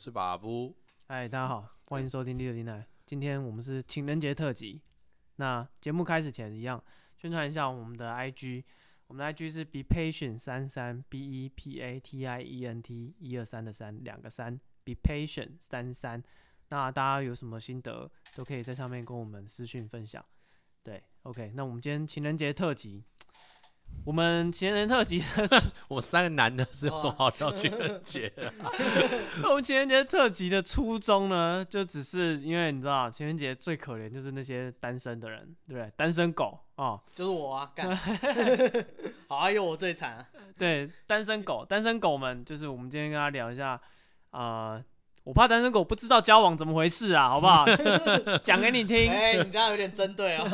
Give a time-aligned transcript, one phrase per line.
[0.00, 0.74] 是巴布。
[1.08, 2.72] 嗨，大家好，欢迎收听《第六电台》。
[3.04, 4.80] 今天我们是情人节特辑。
[5.36, 6.82] 那节目开始前，一样
[7.18, 8.64] 宣传一下我们的 IG。
[9.08, 14.58] 我们的 IG 是 be patient 三三 b e p a t i e n t 一二三的三两个三
[14.84, 16.24] be patient 三三。
[16.70, 20.24] 那大家有什么心得，都可以在上面跟我们私讯分享。
[20.82, 21.52] 对，OK。
[21.54, 23.04] 那我们今天情人节特辑。
[24.04, 25.22] 我们情人节特辑，
[25.88, 28.52] 我们三个男的是有什么好聊情人节的？
[29.48, 35.90] 我们情人节特辑的初衷呢，就只是因为你知道，情人节最可怜就是那些单身的人，对不对？
[35.96, 37.94] 单身狗哦，就是我啊，干，
[39.28, 40.26] 好啊，有我最惨啊。
[40.56, 43.80] 对，单身狗，单身狗们，就是我们今天跟他聊一下，
[44.30, 44.82] 呃，
[45.24, 47.66] 我怕单身狗不知道交往怎么回事啊，好不好？
[48.42, 49.10] 讲给你听。
[49.10, 50.48] 哎、欸，你这样有点针对哦。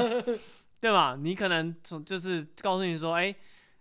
[0.86, 1.16] 对吧？
[1.20, 3.36] 你可能从就是告诉你说，哎、欸，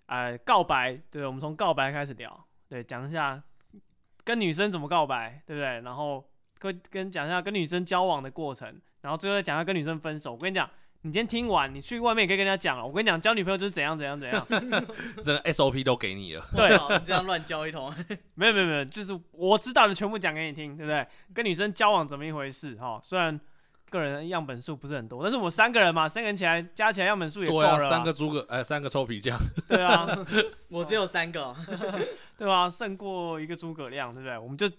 [0.08, 3.40] 呃，告白，对，我们从告白开始聊，对，讲一下
[4.24, 5.82] 跟女生怎么告白，对不对？
[5.82, 10.32] 然后跟跟讲一下跟女生交往的过程，然后最后再讲一下跟女生分手。
[10.32, 10.68] 我跟你讲，
[11.04, 12.84] 你今天听完，你去外面也可以跟人家讲了。
[12.84, 14.44] 我跟你讲，交女朋友就是怎样怎样怎样，
[15.24, 16.44] 整个 SOP 都给你了。
[16.56, 17.94] 对， 你这样乱教一通。
[18.34, 21.08] 没有没有没有，就是我知道的全部讲给你听，对不对？
[21.36, 22.74] 跟女生交往怎么一回事？
[22.78, 23.40] 哈，虽然。
[23.90, 27.78] 个人样本数不是很多，但是我们三个人嘛，三个人起来加起来样本数也够了。
[27.78, 29.40] 对啊，三个诸葛，哎，三个臭皮匠。
[29.68, 30.08] 对啊，
[30.70, 31.56] 我只有三个，
[32.38, 32.70] 对吧？
[32.70, 34.38] 胜过一个诸葛亮，对不对？
[34.38, 34.70] 我们就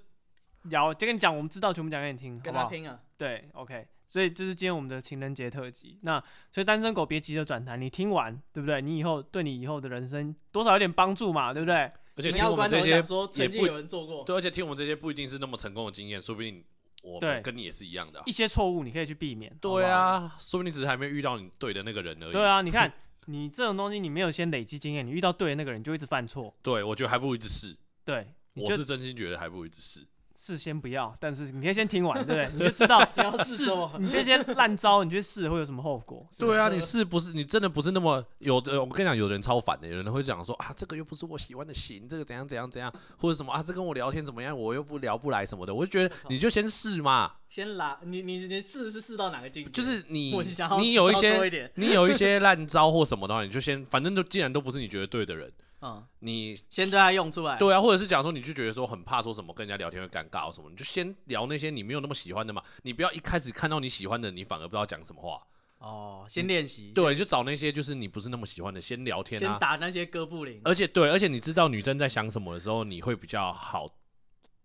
[0.64, 2.98] 聊，就跟你讲，我们知道全部讲给你听，跟他拼啊。
[3.16, 3.86] 对，OK。
[4.08, 5.98] 所以这是今天我们的情人节特辑。
[6.02, 8.80] 那所以单身狗别急着转台，你听完对不对？
[8.80, 11.90] 你以后对你以后的人生多少有点帮助嘛，对不对？
[12.16, 16.64] 而且听我们这些说曾经有人做过，对，而且听我们这些不一定是那么成功的经验，说不定。
[17.06, 19.56] 我们跟你也是一样的，一些错误你可以去避免。
[19.60, 22.32] 对啊，说不定只是还没遇到你对的那个人而已。
[22.32, 22.92] 对啊，你看
[23.26, 26.52] 你这种东西，你没有先累积经验，你遇到对的那个人就一直犯错。
[26.62, 27.76] 对，我觉得还不如一直试。
[28.04, 30.04] 对，我是真心觉得还不如一直试。
[30.36, 32.50] 事先不要，但是你可以先听完，对不对？
[32.54, 33.64] 你就知道你要试，
[33.98, 36.28] 你这些烂招，你去试会有什么后果？
[36.38, 38.78] 对啊，你试不是你真的不是那么有的。
[38.78, 45.74] 我跟你讲，有人超烦的，有人会讲说啊，这个又不是我喜欢的型，这个怎样怎样怎样，或者什么啊，这跟我聊天怎么样，我又不聊不来什么的。
[45.74, 49.70] 我就觉得你就先试嘛，先拉你你你试是试到哪个境界？
[49.70, 50.34] 就是你
[50.78, 55.50] 你有一些 你有一些烂招或什么的话，你就先反正都既然都不是你觉得对的人。
[55.86, 62.60] 嗯，你先对他用出来，对啊，或者是讲说，你就觉得说很怕说什么跟人家聊天会尴尬或什么，你就先聊那些你没有那么喜欢的嘛。
[62.82, 65.40] 你不要一开始看到你喜欢的，你反而不知道讲什么话。
[65.78, 66.90] 哦，先练习。
[66.92, 70.60] 对，就找那些就是你不是那么喜欢的，先聊天啊，先打那些哥布林。
[70.64, 73.86] 而且对，而且你知道女生在想什么的时候，你会比较好，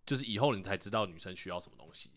[0.06, 2.10] 就是以后你才知道女生需要什么东西，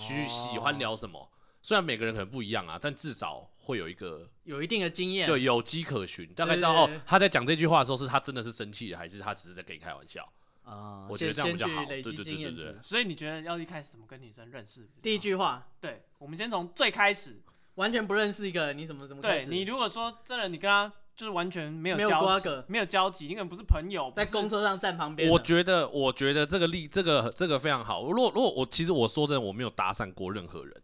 [0.00, 1.30] 去喜欢聊什么。
[1.60, 10.26] 虽然每个人可能不一样啊，但至少会有一个有一定的经验，对，有迹可循，大概知道哦，他在讲这句话的时候，是他真的是生气的，还是他只是在跟你开玩笑
[10.64, 11.06] 啊？
[11.08, 11.84] 我觉得这样比较好。
[11.84, 12.76] 对对对对对。
[12.82, 14.88] 所以你觉得要一开始怎么跟女生认识？
[15.00, 17.40] 第一句话，对，我们先从最开始，
[17.76, 19.22] 完全不认识一个人，你怎么怎么？
[19.22, 25.30] 对你如果说真的，你跟他就是完全没有没有瓜葛，没有交集，你可能不是朋友，在公车上站旁边。
[25.30, 28.10] 我觉得，我觉得这个例，这个这个非常好。
[28.10, 30.82] 如果如果我其实我说真的，我没有搭讪过任何人。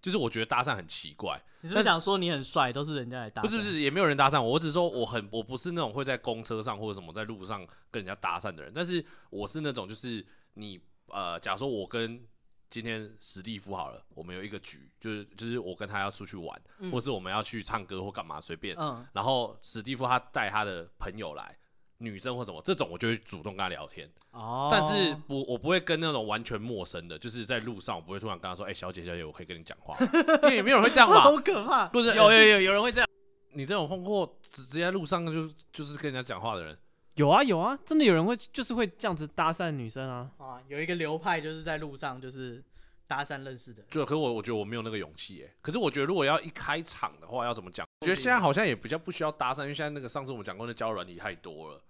[0.00, 3.44] 就是我觉得搭讪很奇怪，你是不是想说你很帅，都是人家来搭讪？
[3.44, 10.24] 不是不是，也没有人搭讪我，我只是说我很我不是那种会在公车上或者什么在路上跟人家搭讪的人，但是我是那种就是
[10.54, 12.22] 你呃，假如说我跟
[12.68, 21.56] 今天史蒂夫好了，我们有一个局，就是就是我跟他要出去玩，嗯、或是我们要去唱歌或干嘛随便，嗯，然后史蒂夫他带他的朋友来。
[22.00, 24.10] 女生或什么这种，我就会主动跟她聊天。
[24.32, 29.96] 哦，但是我我不会跟那种完全陌生的，就是在路上，我不会突然跟她说：“哎、欸，小姐小姐，我可以跟你讲话。”
[30.44, 31.20] 因为也没有人会这样嘛？
[31.22, 31.86] 好可怕！
[31.88, 33.08] 不是，有有有有人会这样。
[33.52, 36.78] 你这种碰过直直接在路上就就是跟人家讲话的人，
[37.16, 40.30] 有啊有啊，真的有人会就是会这样子搭讪女生啊。
[40.38, 42.62] 啊，有一个流派就是在路上就是
[43.08, 43.82] 搭讪认识的。
[43.90, 45.52] 就可是我我觉得我没有那个勇气哎。
[45.60, 47.84] 可是我觉得如果要一开场的话，要怎么讲？
[48.02, 51.82] 我觉得现在好像也比较不需要搭讪，因为现在那个上次我们讲过的交友软体太多了。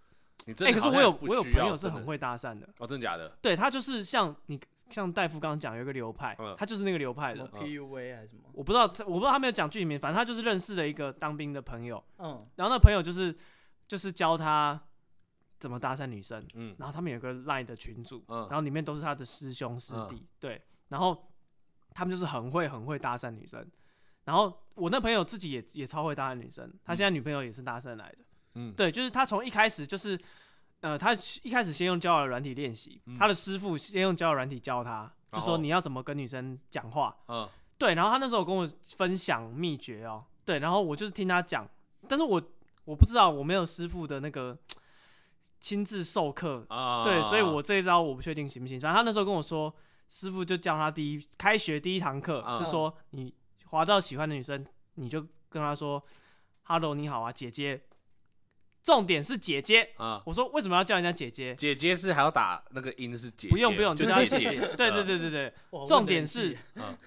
[0.46, 3.28] 哎、欸，可是我有我有朋友是很会搭讪的哦，真的假的？
[3.42, 4.58] 对，他就是像你
[4.88, 8.42] 像戴夫刚刚讲有一个流派，嗯、他就是那个流派的 PUA 还是什么？
[8.52, 13.36] 我不知道，我不知道他没有讲具体名，反正他就是认识了一个当兵的朋友，嗯，然后那朋友就是
[13.86, 14.80] 就是教他
[15.58, 21.30] 怎么搭讪女生，嗯，然后他们有个 Line 的群组，嗯，然后里面都是他的师兄师弟，嗯、对，然后
[21.92, 23.64] 他们就是很会很会搭讪女生，
[24.24, 28.24] 然后我那朋友自己也也超会搭讪女生，他现在女朋友也是搭讪来的。
[28.54, 30.18] 嗯，对，就是他从一开始就是，
[30.80, 31.12] 呃，他
[31.42, 37.16] 一开始先用交友软体练习，嗯、他的师傅先用交友软体教他，就说你要怎么跟女生讲话。
[37.28, 37.48] 嗯，
[37.78, 41.68] 对，然后他那时候跟我分享秘诀哦，对，然后我就是听他讲，
[42.08, 42.42] 但是我
[42.84, 44.58] 我不知道我没有师傅的那个
[45.60, 48.80] 亲自授课，啊、对，所以我这一招我不确定行不行。
[48.80, 49.72] 反正他那时候跟我说，
[50.08, 53.32] 师傅就教他第一开学第一堂课、嗯、是说，你
[53.66, 56.02] 滑到喜欢的女生，你就跟她说
[56.64, 57.80] ：“Hello，你好啊，姐姐。”
[58.82, 60.16] 重点是姐姐啊！
[60.16, 61.54] 嗯、我说为什么要叫人家姐姐？
[61.54, 63.48] 姐姐是还要打那个音是姐姐？
[63.48, 64.36] 不用不用，就叫姐姐。
[64.38, 65.52] 姐姐对对对对对，
[65.86, 66.56] 重点是，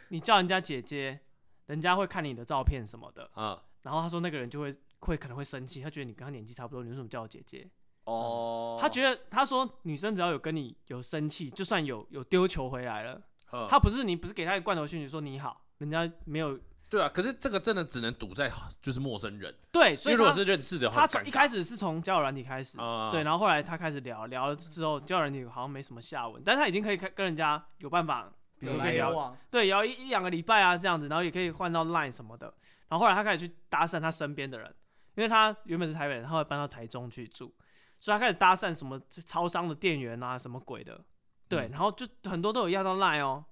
[0.10, 1.20] 你叫人家姐姐，
[1.66, 3.30] 人家会看你的照片什么的。
[3.36, 7.68] 嗯、然后他说那个人就会会可能会生气，他觉得你跟他年纪差不多，你为什么叫我姐姐？
[8.04, 8.82] 哦、嗯。
[8.82, 13.22] 他觉得他说女生只要有跟你有生气，就算有有丢球回来了，
[13.52, 16.60] 嗯、他不是你不是给他一个罐头讯息说你好，人家没有。
[16.94, 18.48] 对啊，可是这个真的只能赌在
[18.80, 19.52] 就是陌生人。
[19.72, 32.54] 对，所以如果是认识的话，他从一开始是从交友软体开始，嗯、对，然后后来他开始聊聊了之后，交友软体好像没什么下文，但他已经可以跟人家有办法，比如说聊，往对，聊一一两个礼拜啊这样子，然后也可以换到 Line 什么的。
[32.90, 34.72] 然后后来他开始去搭讪他身边的人，
[35.16, 37.52] 因为他原本是台北人，他会搬到台中去住，
[38.00, 41.02] 所以他开始搭讪什么超商的店员啊什么鬼的，
[41.50, 43.44] 对，嗯、然后就很多都有要到 Line 哦，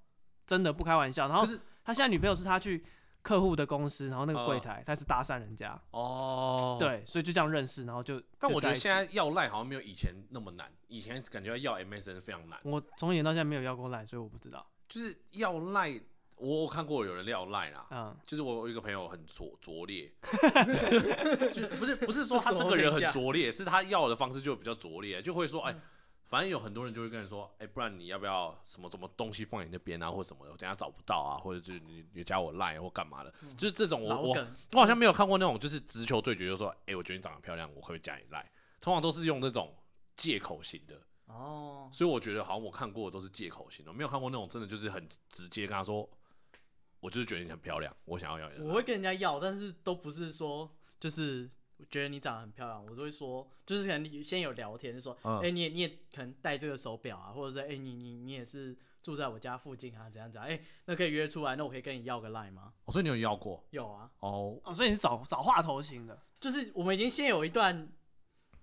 [0.46, 1.28] 真的不开玩笑。
[1.28, 1.44] 然后
[1.84, 2.86] 他现在女朋友是他去。
[3.22, 8.22] 客户的公司，然后那个柜台，他是搭讪人家哦，对，所以就这样认识，然后就。
[8.40, 12.60] 但我觉得现在要赖好像没有以前那么难，以前感觉要 MSN 非常难。
[12.64, 14.66] 我从以前到现在没有要过赖，所以我不知道。
[14.90, 16.02] 就是要赖，
[16.36, 20.12] 我我看过有人要赖啦，嗯，就是我有一个朋友很拙拙劣，
[21.54, 25.76] 就不是不是说他这个人很拙劣，是他要的方式就比较拙劣，就会说哎。
[26.32, 38.46] 反正有很多人就会跟你说，哎、欸，不然你要不要什么什么东西放你那边啊，或者什么的，我等下找不到啊，或者就是你你加我 line 或干嘛的，嗯、就是这种我我我好像没有看过那种就是直球对决，就说，哎、欸，我觉得你长得漂亮，我可以加你 line，
[38.80, 39.76] 通常都是用那种
[40.16, 41.02] 借口型的。
[41.26, 46.10] 哦，所以我觉得好像我看过的都是借口型的，没有看过那种真的就是很直接跟他说，
[47.02, 48.66] 我就是觉得你很漂亮，我想要要你。
[48.66, 51.52] 我会跟人家要，但是都不是说就是。
[51.82, 62.72] 我觉得你长得很漂亮，我就会说，就是可能先有聊天，就说，哎、嗯欸，你也你也可能戴这个手表啊，或者是哎、欸，你你你也是住在我家附近啊，怎样怎样，哎、欸，那可以约出来，那我可以跟你要个 line 吗？
[62.86, 63.64] 哦，所以你有要过？
[63.72, 64.10] 有啊。
[64.20, 67.92] 哦哦，所以你是找找话头型的，就是我们已经先有一段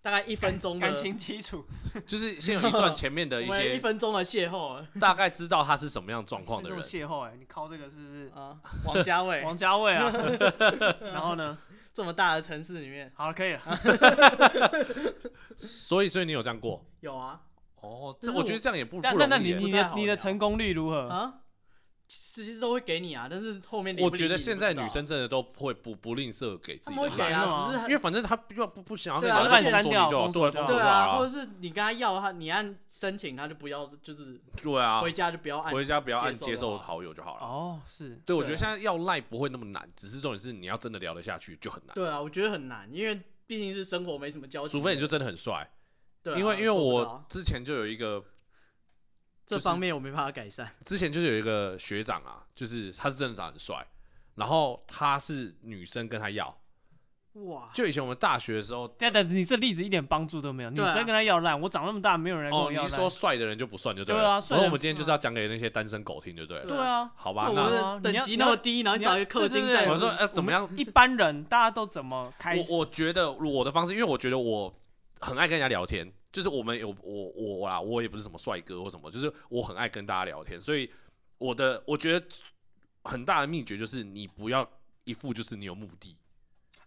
[0.08, 1.62] 大概一分钟的感情基础，
[2.06, 6.82] 就是先有一段前面的一些 一分钟的邂逅，大概知道他是什么样状况的人。
[6.82, 8.56] 邂逅，哎，你靠这个是不是啊？
[8.86, 10.10] 王家卫，王家卫啊，
[11.12, 11.58] 然后呢？
[11.92, 13.60] 这么大的城市里面，好了，可以了。
[15.56, 16.82] 所以，所以你有这样过？
[17.00, 17.40] 有啊。
[17.82, 19.00] 哦，这我觉得这样也不……
[19.02, 21.34] 那那那你你的你的成功率如何啊？
[22.08, 37.42] 其实都会给你啊，但是后面我觉得现在女生真的都会不不吝啬给自己的，会给啊，只是因为反正他不不不想要给，把它删掉，对啊，或者是你跟他要他，你按申请他就不要，就是对啊，回家就不要按，回家不要按接受好友就好了。
[37.42, 41.94] 哦，是对，我觉得现在要赖不会那么难，只是重点是你要真的聊得下去就很难。
[41.94, 45.70] 对啊，我觉得很难，因为毕竟是生活没什么交集，除非你就真的很帅。
[46.22, 48.24] 对，因为因为我之前就有一个。
[49.48, 50.70] 这方面我没办法改善。
[50.84, 53.86] 之前就是有一个学长啊，就是他是真的长得很帅，
[54.34, 56.54] 然后他是女生跟他要，
[57.32, 57.70] 哇！
[57.72, 60.70] 就以前我们大学的时候，等等，你这例子一点帮助都没有。
[60.70, 64.20] 女生跟他要烂，我长那么大没有人跟我要你说帅的人就不算就对了。
[64.20, 66.66] 对啊，所以我们今天就是要讲给那些单身狗听，就对了。
[66.66, 69.88] 对啊，好吧，那等级那么低，然后你找一个氪金在。
[69.88, 70.68] 我说呃，怎么样？
[70.76, 72.70] 一般人大家都怎么开始？
[72.70, 74.74] 我我觉得我的方式，因为我觉得我
[75.20, 76.12] 很爱跟人家聊天。
[76.30, 80.90] 就是我们有我我啦，我也不是什么帅哥或什么，就是我很爱跟大家聊天，所以
[81.38, 82.26] 我的我觉得
[83.04, 84.68] 很大的秘诀就是你不要
[85.04, 86.14] 一副就是你有目的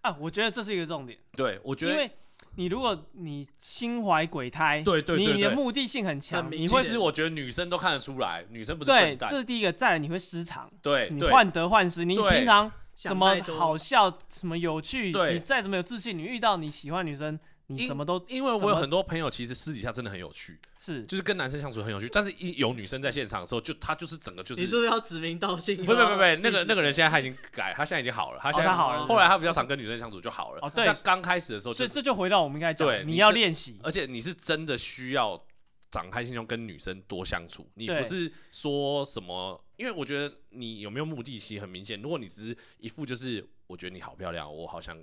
[0.02, 1.18] 啊，我觉得这是一个重点。
[1.34, 2.12] 对，我觉得，因为
[2.56, 9.74] 你如果你心怀鬼胎，对对对，你的目的性很强，你会其实我觉得女生都看得出来，女生不是笨蛋，这是第一个。
[9.74, 17.40] 再来你会失常，对，你患得患失，你平常什么好笑，什么有趣，你再怎么有自信，你遇到你喜欢女生。
[17.76, 24.62] 你什么都，因为我有很多朋友，其实私底下真的很有趣，是就是跟男生相处很有趣，但是一有女生在现场的时候，就他就是整个就是。
[24.62, 25.78] 你是不是要指名道姓？
[25.78, 29.06] 不不不不，那个那个人现在他已经改，他现在已经好了，他现在好了。
[29.06, 30.60] 后来他比较常跟女生相处就好了。
[30.62, 30.88] 哦，对。
[31.04, 35.42] 刚开始的时候，所以这就回到我们应该讲，对，你要练习，而且你是真的需要
[35.90, 44.98] 展开心胸跟女生多相处，你不是说什么，因为我觉得你有没有目的其实很明显，如果你只是一副就是我觉得你好漂亮，我好像。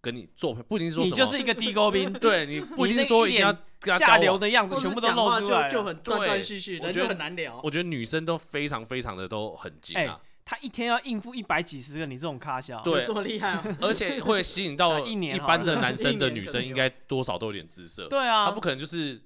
[0.00, 7.60] 跟你做不一定说你就是一个低沟兵， 对，你 不一定说一定要下流的样子全部都露出来，就很断断续续，人就很难聊。
[7.62, 19.20] 我觉得女生都非常非常的都很精啊，她一天要应付一百几十个你这种咖小，对，这么厉害， 而且会吸引到一般的男生的女生，应该多少都有点姿色，对啊，她不可能就是。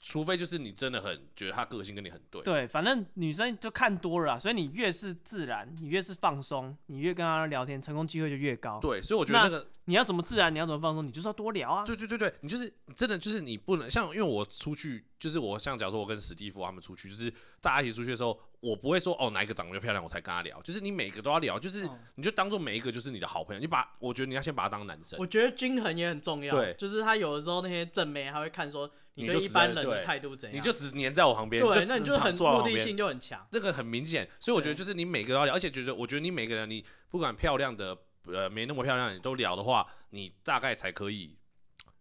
[0.00, 8.78] 除非就是你真的很觉得他个性跟你很对，对，反正女生就看多了，所以你越是自然，你越是放松，你越跟他聊天，成功机会就越高。
[8.80, 11.84] 对，所以我觉得那个你要怎么自然，你要怎么放松，你就是要多聊啊。
[11.84, 25.18] 对对对对，你就是真的就是你不能像，因为我出去就是我像假如说我跟史蒂夫他们出去，就是大家一起出去的时候，我不会说哦哪一个长得漂亮我才跟他聊，就是你每个都要聊，就是你就当做每一个就是你的好朋友，你把我觉得你要先把他当男生。
[25.18, 37.96] 我觉得均衡也很重要，对，就是他有的时候那些正妹还会看说你对一般人的态度怎样，你就只黏在我旁边，对，那你就很目的性就很强，这个很明显，所以我觉得就是你每个都要聊，而且觉得我觉得你每个人你不管漂亮的
[38.26, 41.36] 呃没那么漂亮你都聊的话，你大概才可以。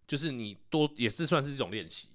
[0.08, 2.08] 就是你多也是算是一种练习，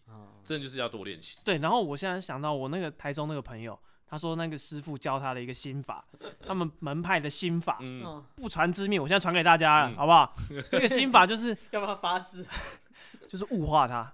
[0.44, 1.38] 真的就是要多练习。
[1.44, 6.04] 对，然后我现在想到我那个台中那个朋友，他说那个师傅教他的一个心法，
[6.46, 10.34] 他们门派的心法，嗯，不传之秘，我现在传给大家了，嗯、 好不好？
[10.72, 12.44] 那个心法就是 要不要发誓？
[13.28, 14.12] 就是物化他，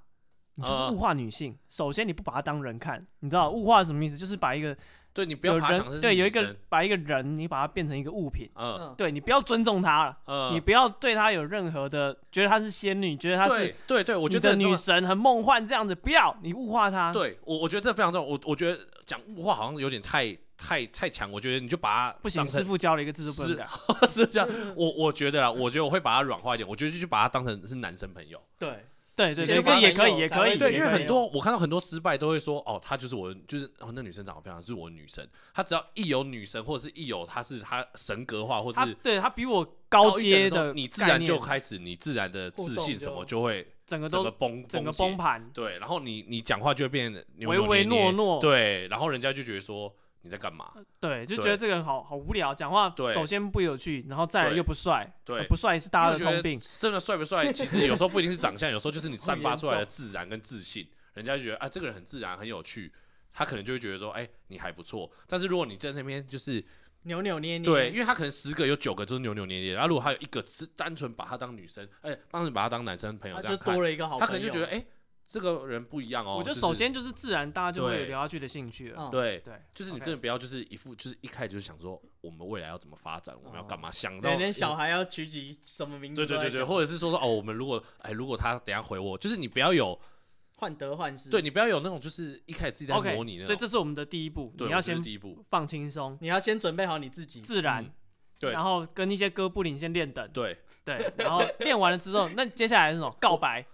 [0.54, 1.58] 你就是物化女性。
[1.68, 4.16] 首先你不把她当人看，你知道物化是什么意思？
[4.16, 4.76] 就是把一个。
[5.18, 17.12] 对，你不要把人对有一个把一个人，你把他变成一个物品，嗯，对你不要尊重他了，嗯，你不要对他有任何的觉得他是仙女，觉得他是对对，我觉得女神很梦幻这样子，不要你物化他。
[17.12, 23.66] 对我我觉得这非常重要，我我觉得讲物化好像有点太太太强，我觉得你就把他不行，师傅教了一个字都不能改，
[24.08, 24.48] 是这样。
[24.76, 28.40] 我我觉得啊，我觉得我会把它软化一点，我觉得就把他当成是男生朋友。
[28.56, 28.86] 对。
[29.18, 30.56] 对对，这个也可以，也可以。
[30.56, 35.28] 对，因为很多我看到很多失败都会说，哦，她就是我，就是哦，那女生长得漂亮，就是我女神。
[35.52, 45.50] 她只要一有女神，或者是一有她是她神格化，或者是对她比我高阶的，你自然就开始你自然的自信什么就会整个都崩，整个崩盘。
[45.52, 48.40] 对，然后你你讲话就会变唯唯诺诺。
[48.40, 49.92] 对，然后人家就觉得说。
[50.28, 50.70] 你在干嘛？
[51.00, 55.10] 对，就觉得这个人好好无聊，讲话首先不有趣，然后再来又不帅。
[55.24, 56.60] 对，不帅是大家的通病。
[56.76, 62.92] 真的帅不帅，其实有时候不一定是长相，有时候就是你散发出来的自然跟自信，人家就觉得啊，这个人很自然，很有趣，
[63.32, 65.10] 他可能就会觉得说，哎，你还不错。
[65.26, 66.62] 但是如果你在那边就是
[67.04, 73.74] 扭扭捏捏，对，因为他可能十个有九个都是扭扭捏捏，然后如果他有一个是单纯把他当女生，哎，单纯把他当男生朋友这样看，
[74.18, 74.84] 他可能就觉得，哎。
[75.28, 76.36] 这个人不一样哦。
[76.38, 79.10] 我觉得首先就是自然，大家就会有聊下去的兴趣了。
[79.12, 86.24] 对对，就是你真的不要就是一副就是一开始就是想说我们未来要怎么发展，我们要干嘛，想到连小孩要取几什么名字。
[86.24, 90.00] 对对对对，或者是说说哦，我们如果哎，如果他等下回我，就是你不要有
[90.56, 91.28] 患得患失。
[91.28, 93.38] 对，你不要有那种就是一开始自己在模拟。
[93.40, 97.84] 所以这是我们的第一步，你要先第一步放轻松，你要先准备好你自己，自然。
[98.40, 100.26] 对，然后跟一些哥布林先练等。
[100.32, 103.14] 对对，然后练完了之后，那接下来是什么？
[103.20, 103.66] 告白。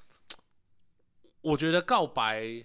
[1.45, 2.65] 我觉得告白，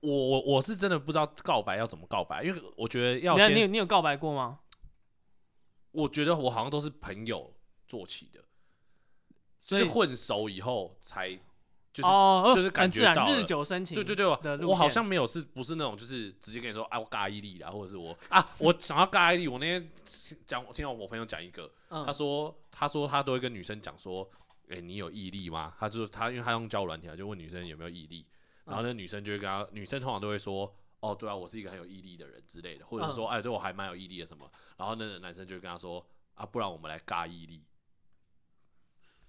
[0.00, 4.60] 我我我是真的不知道告白要怎么告白，因为我觉得要先，你有你有告白过吗？
[5.90, 7.54] 我觉得我好像都是朋友
[7.86, 8.42] 做起的，
[9.58, 11.38] 所以混熟以后才
[11.92, 13.94] 就是、哦、就是感觉到日久生情。
[13.94, 19.46] 对对对，我好像没有是不是那种就是直接跟你说啊我尬一粒啦，或者是我啊我想要尬一粒。
[19.46, 19.90] 我那天
[20.46, 24.26] 讲我听到我朋友讲一个，嗯、他说他说他都会跟女生讲说。
[24.68, 25.74] 哎、欸，你有毅力吗？
[25.78, 28.26] 他就他，因为他用交友软体，就问女生有没有毅力，
[28.64, 37.64] 然后那女生就会跟他，女生通常都会说，哦，对啊，我是一个很有毅力的人之类的，或者说，哎，对我还蛮有毅力的什么，然后那个男生就会跟他说，啊，不然我们来尬毅力。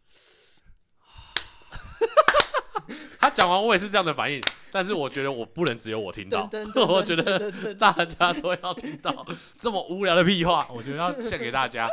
[3.20, 4.42] 他讲完，我也是这样的反应，
[4.72, 6.50] 但是我觉得我不能只有我听到，
[6.88, 9.26] 我觉得大家都要听到
[9.58, 11.90] 这么无聊的屁话，我觉得要献给大家。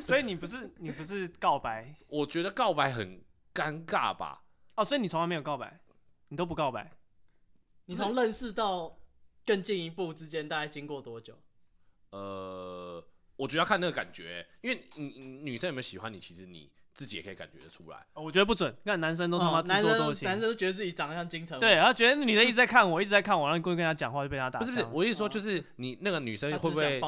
[0.00, 1.94] 所以你不是你不是告白？
[2.08, 3.22] 我觉得告白很
[3.54, 4.42] 尴尬吧？
[4.74, 5.80] 哦，所以你从来没有告白，
[6.28, 6.92] 你都不告白？
[7.86, 8.98] 你从认识到
[9.44, 11.38] 更进一步之间大概经过多久？
[12.10, 13.02] 呃，
[13.36, 15.04] 我觉得要看那个感觉，因为你
[15.42, 16.70] 女生有没有喜欢你，其实你。
[16.96, 18.74] 自己也可以感觉得出来，我觉得不准。
[18.82, 21.60] 看男生都他妈自作多情，男生都觉得自己长得像金城武。
[21.60, 24.58] 对，然后觉得女的一直在看我，一直在看我，然后故意跟他讲话，就被他打。
[24.58, 26.98] 不是不是，我意思说就是你那个女生会不会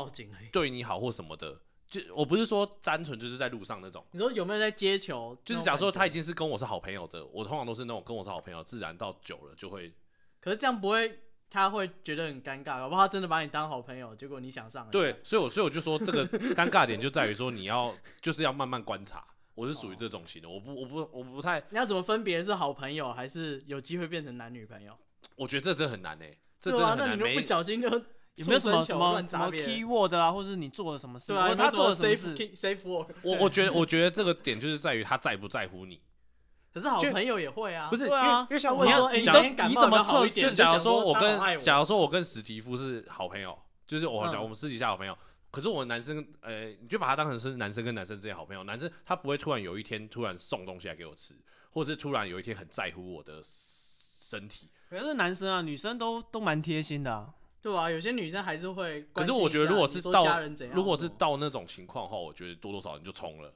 [0.53, 1.59] 对你好或什么的？
[1.89, 4.05] 就我不是说单纯就是在路上那种。
[4.11, 5.35] 你说有没有在接球？
[5.43, 9.91] 就是假如说他已经是跟我是好朋友的，我通常都是那种跟我是好朋友，自然到久了就会。
[10.39, 14.87] 可是这样不会，他会觉得很尴尬，搞不好他真的把你当好朋友，结果你想上。
[14.91, 19.25] 对，所以我所以我就说这个尴尬点就在于说你要就是要慢慢观察。
[19.59, 21.61] 我是属于这种型的，我不，我不，我不太。
[21.71, 24.97] 你要怎么分别是好朋友还是有机会变成男女朋友？
[25.35, 27.09] 我觉得这真的很难诶、欸，这真的很难。
[27.09, 31.33] 对啊，那你不小心就有没有什么什么什么 key word 啊，或是你做了什么事？
[31.33, 33.11] 对啊，他做了什么事？Safe word。
[33.25, 36.01] 我我觉得 我觉得这个点就是在于他在不在乎你。
[36.73, 40.55] 可是好朋友也会啊，不是对啊，因为像我说，你你怎么测试？
[40.55, 45.19] 假如说我跟假如说我跟史蒂夫是好朋友，就是我讲我们私底下好朋友。
[45.59, 48.63] 可是我男生，呃、欸，你就把他当成是男生跟男生之间好朋友。
[48.63, 51.35] 男生他不会突然有一天突然送东西来给我吃，
[51.73, 54.71] 或者是突然有一天很在乎我的身体。
[54.89, 57.35] 可是男生啊，女生都都蛮贴心的啊。
[57.61, 59.03] 对啊，有些女生还是会。
[59.13, 60.41] 可是我觉得，如果是到
[60.73, 63.53] 如果是到那种情况的话，我觉得多多少少你就冲了。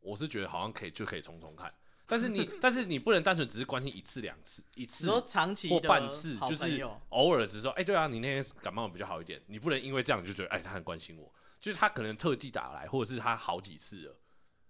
[0.00, 1.72] 我是觉得好像可以就可以冲冲看，
[2.10, 14.16] 但是你 但是你不能单纯只是关心一次两次，一次说长期或半次，就是偶尔只是说，哎、欸，对啊，你那天感冒比较好一点，你不能因为这样你就觉得，哎、欸，他很关心我，就是他可能特地打来，或者是他好几次了。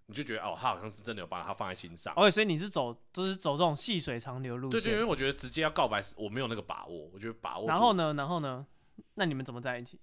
[0.06, 2.12] 你就觉得哦，他好像是真的有把他放在心上。
[2.16, 4.72] 哦，所以你是走，就是走这种细水长流路线。
[4.72, 7.08] 对对，因为我觉得直接要告白，我没有那个把握。
[7.12, 7.68] 我觉得把握。
[7.68, 8.12] 然后呢？
[8.14, 8.66] 然后呢？
[9.14, 10.00] 那你们怎么在一起？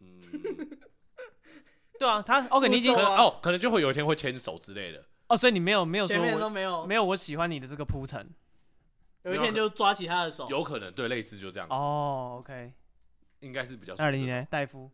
[0.00, 0.20] 嗯，
[1.98, 5.02] 对啊，他 OK，你已经哦，可能就会有一天会牵手之类的。
[5.28, 8.28] 哦，所以你没有没有说前面都没有没有我喜欢你的这个铺陈。
[9.22, 11.68] 有一天就抓起他的手，有可能对，类似就这样。
[11.68, 12.72] 哦，OK，
[13.40, 13.94] 应该是比较。
[13.96, 14.90] 二零年戴夫，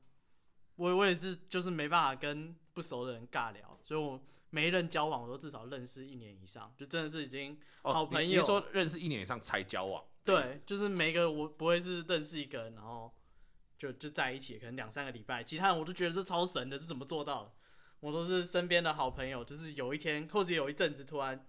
[0.77, 4.21] 我我也是，就是没办法跟不熟的人尬聊，所以我。
[4.55, 8.39] 每一任交往，我都至少认识一年以上，就真的是已经好朋友。
[8.39, 10.05] 哦、你说认识一年以上才交往？
[10.23, 13.11] 对，就是每个我不会是认识一个人，然后
[13.79, 15.43] 就就在一起，可能两三个礼拜。
[15.43, 17.53] 其他人我都觉得这超神的，是怎么做到的？
[18.03, 21.47] 我都是身边的好朋友，就是有一天或者有一阵子突然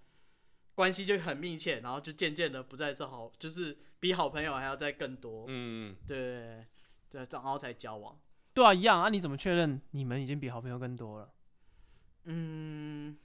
[0.75, 5.45] 关系就很密切，然后就渐渐的不再是好，就是比好朋友还要再更多。
[5.47, 6.65] 嗯，对对
[7.09, 8.19] 对，然后才交往。
[8.53, 9.09] 对啊，一样啊。
[9.09, 11.33] 你怎么确认你们已经比好朋友更多了？
[12.25, 13.17] 嗯，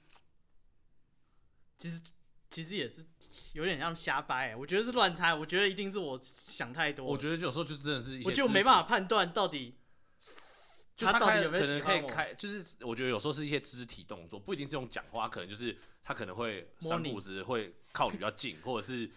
[1.77, 2.01] 其实
[2.49, 3.05] 其实也是
[3.53, 7.05] 有点像瞎掰，我觉得是乱猜，我觉得一定是我想太多。
[7.05, 9.75] 我觉得有时候就真的是一些，我就没办法判断到底
[11.07, 11.85] 他到底有没有喜欢我。
[11.85, 19.11] 可能可以开，就是我觉得有时候是一些肢体动作，不一定是用讲话，可能就是他可能会三步时会靠你比较近，或者是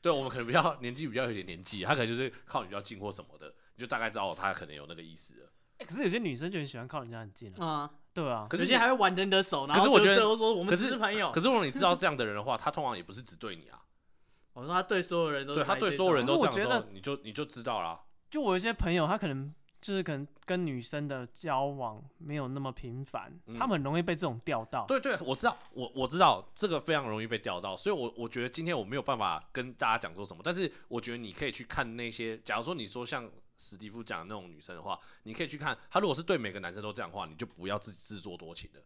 [0.00, 5.50] 对我们可能比较 年纪比较有点年纪，他可能就是靠你比较近或什么的，你就大概知道他可能有那个意思了。
[5.78, 7.84] 欸，可是有些女生就很喜欢靠人家很近啊。
[7.84, 11.32] 嗯对啊，可是现在还会玩人的手，然后可是我觉得最说我们是朋友。
[11.32, 13.80] 可是如果你知道这样的人的话，他通常也不是只对你啊。
[14.52, 17.98] 我说他对所有人都对他对所有人都这样说，你就你就知道了。
[18.28, 19.50] 就我有些朋友，他可能
[19.82, 24.86] 就是可能跟女生的交往没有那么频繁，嗯、他们很容易被这种钓到。
[24.86, 33.30] 对对，我知道，我我知道这个非常容易被钓到，所以我我觉得今天我没有办法跟大家讲说什么，但是我觉得你可以去看那些，假如说你说像。
[33.58, 36.00] 史蒂夫讲的那种女生的话，你可以去看她。
[36.00, 38.80] 如果是对每个男生都这样的话，你就不要自己自作多情了，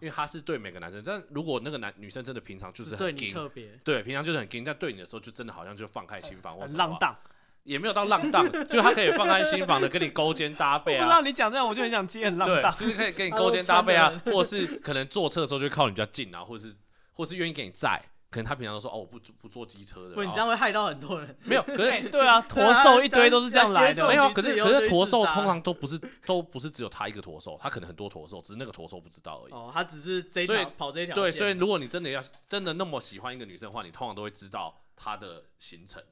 [0.00, 1.02] 因为她是对每个男生。
[1.04, 7.14] 但如果那个男女生真的平常就是很对你特别，对平常就是很硬，但对你的时候就真的好像就放开心房或者浪荡，
[7.64, 11.04] 也没有到浪荡， 就他可以放开心房的跟你勾肩搭背啊。
[11.04, 16.74] 不知道你讲这样，我就很想接很浪荡，就是可以跟你勾肩搭背啊， 或者是可能坐车的时候就靠你比较近啊，或者是
[17.12, 18.02] 或是愿意给你载。
[18.30, 20.14] 可能他平常都说哦，我不不坐机车的。
[20.14, 21.36] 不，你这样会害到很多人。
[21.44, 24.08] 没有，可是、欸、 对啊，驼兽一堆都是这样来的。
[24.08, 29.52] 没有，可是可是驼兽通常都不是都不是只有他一个驼兽，他可能很多驼兽，只是那个驼兽不知道而已。
[29.52, 31.14] 哦，他只是这一条跑这一条。
[31.14, 36.02] 对，所以如果你真的要真的那么喜欢一个女生的话，你通常都会知道她的行程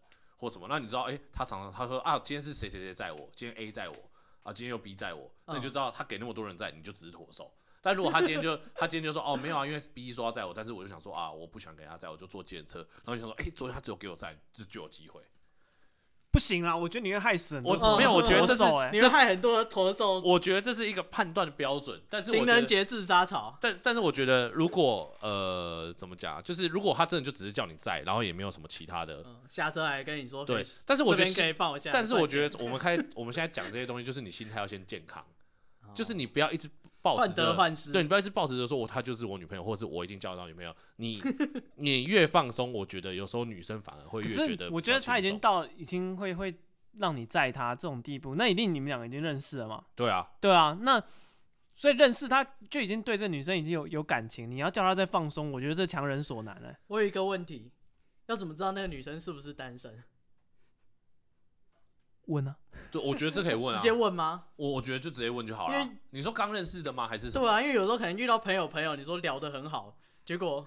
[0.40, 0.66] 或什么。
[0.68, 3.94] 那你知道，哎、欸，他常常他说啊，今天是谁谁谁载我，今天 A 载我，
[4.42, 7.53] 啊，今天又 B 载我，那你就知道他给那么多人载，你就只是驼手。
[7.83, 12.79] 但如果他今天就他今天就说哦没有啊，因为 B 说要载我，但是我就想说啊，我不想给他载，我就坐计程车。
[13.05, 15.22] 然后就想说，哎、欸，昨天他只有给我载，这就有机会。
[16.30, 17.72] 不行啊，我觉得你会害死很多。
[17.72, 18.62] 我没有，我觉得这是
[18.92, 20.20] 你会害很多驼兽。
[20.20, 23.56] 我觉得这是一个判断的标准，但是情人节自杀潮。
[23.60, 30.62] 但但是我觉得，如果呃怎么讲，就是如果他真的就只是叫你在，然后也没有什么其他的，嗯、下车来跟你说，对。
[30.86, 31.90] 但是我觉得可以放我下。
[31.92, 35.24] 但是我觉得 我们开我们现在讲这些东西，就是你心态要先健康，
[35.94, 36.70] 就是你不要一直。
[37.02, 40.74] 患得患失，对，你不要一直抱持着说我她就是我女朋友，或者是我一定交得到女朋友。
[40.96, 41.20] 你
[41.76, 44.70] 你越放松，我觉得有时候女生反而会越觉得。
[44.70, 46.54] 我觉得她已经到已经会会
[46.98, 49.82] 让你在她这种地步，那一定你们两个已经认识了嘛？
[49.94, 50.76] 对啊，对啊。
[50.82, 51.02] 那
[51.74, 56.74] 所以认识她就已经对这女生已经有有感情，你要叫她再放松，我觉得这强人所难了。
[56.88, 57.70] 我有一个问题，
[58.26, 60.02] 要怎么知道那个女生是不是单身？
[62.30, 62.56] 问啊，
[62.90, 64.44] 对，我觉得这可以问啊，直接问吗？
[64.56, 65.74] 我我觉得就直接问就好了。
[65.74, 67.06] 因为你说刚认识的吗？
[67.08, 67.44] 还是什么？
[67.44, 70.66] 对啊，因为有时候可能遇到朋友朋友，你说聊得很好，结果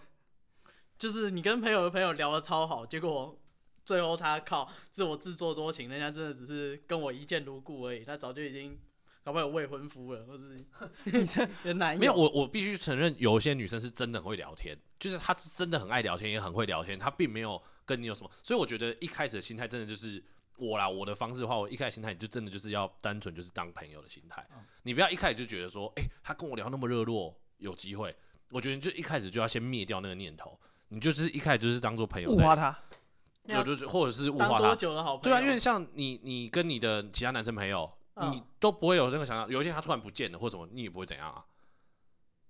[0.99, 3.39] 就是你跟朋友的朋友聊得超好，结果
[3.85, 8.77] 最后他靠自我自作多情，人家真的只是跟我一见如故而已，他早就已经
[9.23, 10.63] 搞不好有未婚夫了，或是
[11.63, 11.99] 有男友。
[11.99, 20.23] 没有，我我必须承认，有一些女生是真的很会聊天，就是她是真的很爱聊天，也很会聊天，她并没有跟你有什么，所以我觉得一开始的心态真的就是。
[20.57, 24.45] 我啦，我的方式的话，我一开始心态就真的就是要单纯就是当朋友的心态。
[24.55, 28.15] 嗯、你不要一开始就觉得说，哎、欸，他跟我聊那么热络，有机会。
[28.49, 32.77] 我觉得你就一开始就要先灭掉那个念头，你就是一开始就是当做朋友，物化他，
[33.47, 34.75] 就就是或者是物化他。
[35.21, 41.43] 对啊，因为像你，你跟你的其他男生朋友，嗯、你都不会有那个想象，有一天他突然不见了或什么，你也不会怎样啊。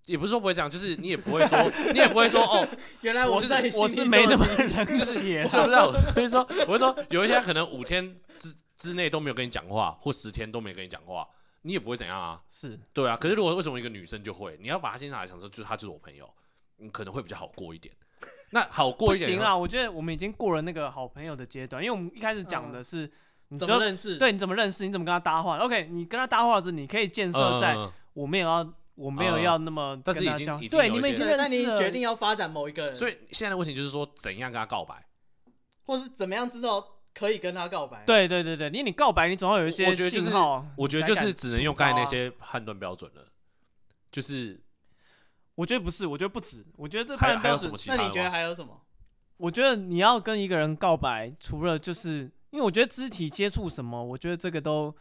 [0.05, 1.57] 也不是说不会讲，就是你也不会说，
[1.93, 2.67] 你也不会说哦，
[3.01, 5.75] 原来我是我是没那么冷血，是不是？
[5.75, 11.27] 我跟你说，我会说，有一些可能五天之之内都没有跟你讲话，或十天都没跟你讲话，
[11.61, 12.41] 你也不会怎样啊。
[12.49, 13.15] 是，对啊。
[13.15, 14.57] 可是如果为什么一个女生就会？
[14.61, 16.29] 你要把她经常来想说，就是她就是我朋友，
[16.77, 17.93] 你可能会比较好过一点。
[18.51, 19.29] 那好过一点。
[19.29, 23.09] 不行啊，我觉得我们已经过了那个好朋友的阶段，因为我们一开始讲的是
[23.49, 25.57] 你怎么认识，对，你怎么认识，你怎么跟她搭话。
[25.59, 27.75] OK，你跟她搭话时，你可以建设在
[28.13, 32.95] 我没有要，我没有要那么，但是已经对，你们已经认识了，那你决定要发展某一个人。
[32.95, 35.05] 所以现在的问题就是说，怎样跟他告白，
[35.85, 38.03] 或是怎么样知道可以跟他告白？
[38.05, 40.65] 对对对对，因为你告白，你总要有一些信号。
[40.77, 43.27] 我觉得就是只能用刚才那些判断标准了，
[44.11, 44.59] 就是。
[45.55, 46.65] 我觉得不是，我觉得不止。
[46.75, 48.81] 我觉得这判断标准，那你觉得还有什么？
[49.37, 54.91] 我觉得你要跟一个人告白，除了就是因为我觉得肢体接触什么，我觉得这个都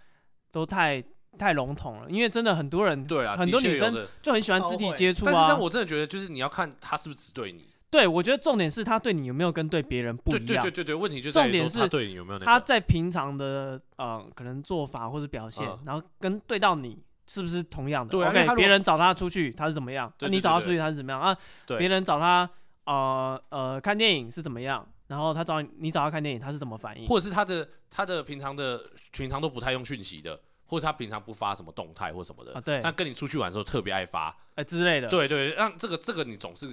[0.50, 1.02] 都太
[1.38, 2.10] 太笼统了。
[2.10, 5.32] 因为真的很多人，对啊，很多女生就很喜欢肢体接触啊。
[5.32, 7.66] 但是，但我真的觉得，就是你要看他是不是只对你。
[7.90, 10.46] 对，我觉得重点是他对你有没有跟对别人不一样。
[10.46, 17.02] 对对对对，问题就重点是他对你有没有他在平常的呃可能做法或者表现，然后跟对到你。
[17.24, 18.10] 是不是同样的？
[18.10, 20.12] 对，OK，别人找他出去，他是怎么样？
[20.18, 21.34] 那你找他出去，他是怎么样啊？
[21.78, 22.50] 别人找他，
[22.84, 24.86] 呃呃，看电影是怎么样？
[25.06, 27.06] 然后他找你找他看电影，他是怎么反应？
[27.06, 30.38] 或者是他的他的平常的平常都不太用讯息的，
[30.72, 32.60] 或者他平常不发什么动态或什么的啊？
[32.62, 32.80] 对。
[32.82, 35.08] 但跟你出去玩的时候特别爱发，哎之类的。
[35.08, 36.66] 对对，让这个这个你总是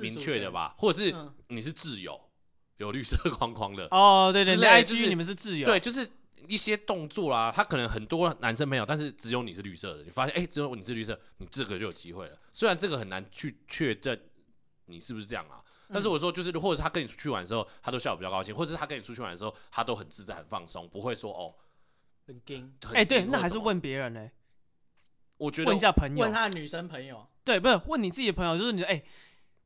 [0.00, 0.74] 明确的吧？
[0.76, 1.14] 或者是
[1.46, 2.20] 你是挚友，
[2.78, 4.30] 有绿色框框的哦？
[4.32, 6.04] 对对，IG 你们是挚友，对，就是。
[6.48, 10.04] 一些动作啦，他可能很多男生没有，但是只有你是绿色的。
[10.04, 12.38] 你发现，哎、欸，只有你是绿色，你这个就有机会了。
[12.52, 14.20] 虽然这个很难去确认
[14.84, 15.58] 你是不是这样啊，
[15.92, 21.52] 但是我说就是，或者他跟你出去玩的时候，他都笑得比较高兴，或者是他跟你出去玩的时候，他都很自在、很放松，不会说哦
[22.26, 22.72] 很惊。
[22.92, 24.30] 哎，欸、对，那还是问别人呢、欸？
[25.38, 27.26] 我觉得问一下朋友，问他的女生朋友。
[27.44, 29.04] 对，不是问你自己的朋友，就是你哎、欸，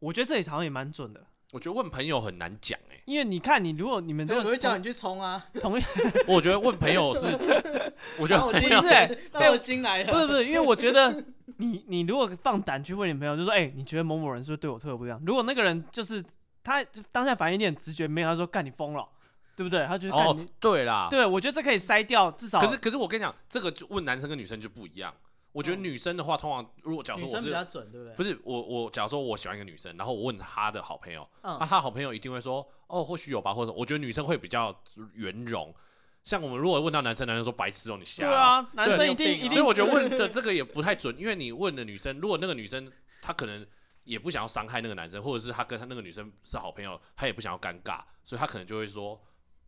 [0.01, 1.25] 我觉得这里好像也蛮准的。
[1.53, 5.83] 我觉得问朋友很难讲哎，因为你看，你如果你们都会叫你去冲啊， 同意。
[6.29, 7.27] 我觉得问朋友是，
[8.18, 11.25] 我觉得不是哎，没有新来的，不是不是，因为我觉得
[11.57, 15.20] 你你如果放胆去问你朋友，就说哎，你觉得某某人是不是对我特别不一样？
[15.27, 16.25] 如果那个人就是
[16.62, 19.09] 他当下反应有点直觉没有，他说干你疯了，
[19.61, 19.87] 对不对？
[19.87, 22.59] 他就是哦，对啦，对，我觉得这可以筛掉，至少。
[22.59, 25.14] 可是可是我跟你讲，这个就问男生跟女生就不一样。
[25.53, 34.75] 我觉得女生的话，通常如果假如说我是，不是我我假如说我喜欢一个女生，然后我问她的好朋友，那她的好朋友一定会说，哦，或许有吧，或者我觉得女生会比较
[35.12, 35.75] 圆融。
[36.25, 38.23] 像我们如果问到男生，男生说白痴哦，你瞎。
[38.23, 39.51] 对啊，男生一定一定。
[39.51, 43.66] 所以我觉得问的这个也不太准，因为你问的女生，如果那个女生她可能
[44.05, 49.20] 也不想要伤害那个男生，或者是她跟她那个女生是好朋友，她也不想要尴尬，所以她可能就会说。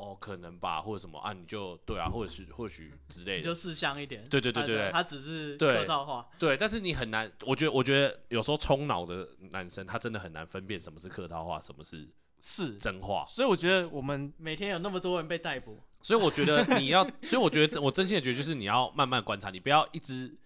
[0.03, 4.29] 哦，可能吧，或者什么啊，你就对啊，或者是或许之类的，你就试香一点。
[4.29, 6.29] 对对对对，他只是客套话。
[6.39, 12.09] 对，但是你很难，我觉得我觉得有时候冲脑的男生，他真的很难分辨什么是客套话，什么是
[12.41, 13.25] 是真话。
[13.29, 20.37] 所以我觉得我们每天有那么多人被逮捕，所以我觉得你要，所以我觉得我真心的觉得就是你要慢慢观察，你不要一直。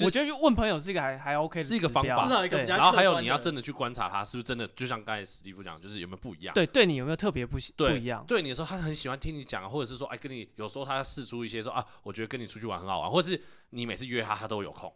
[0.00, 2.46] 我觉得问朋友是一个还还 OK 的，是一个方法。
[2.48, 6.54] 对，然后还有你要真的去观察他是不是真的，就像刚才史蒂夫讲，就是有没有不一样。
[6.54, 8.24] 对，对你有没有特别不不一样？
[8.26, 14.92] 对你的时候，他很喜欢听你讲，或者是说，哎，跟你有时候他试出一些说啊，我觉得跟你出去玩很好玩，或者是你每次约他，他都有空。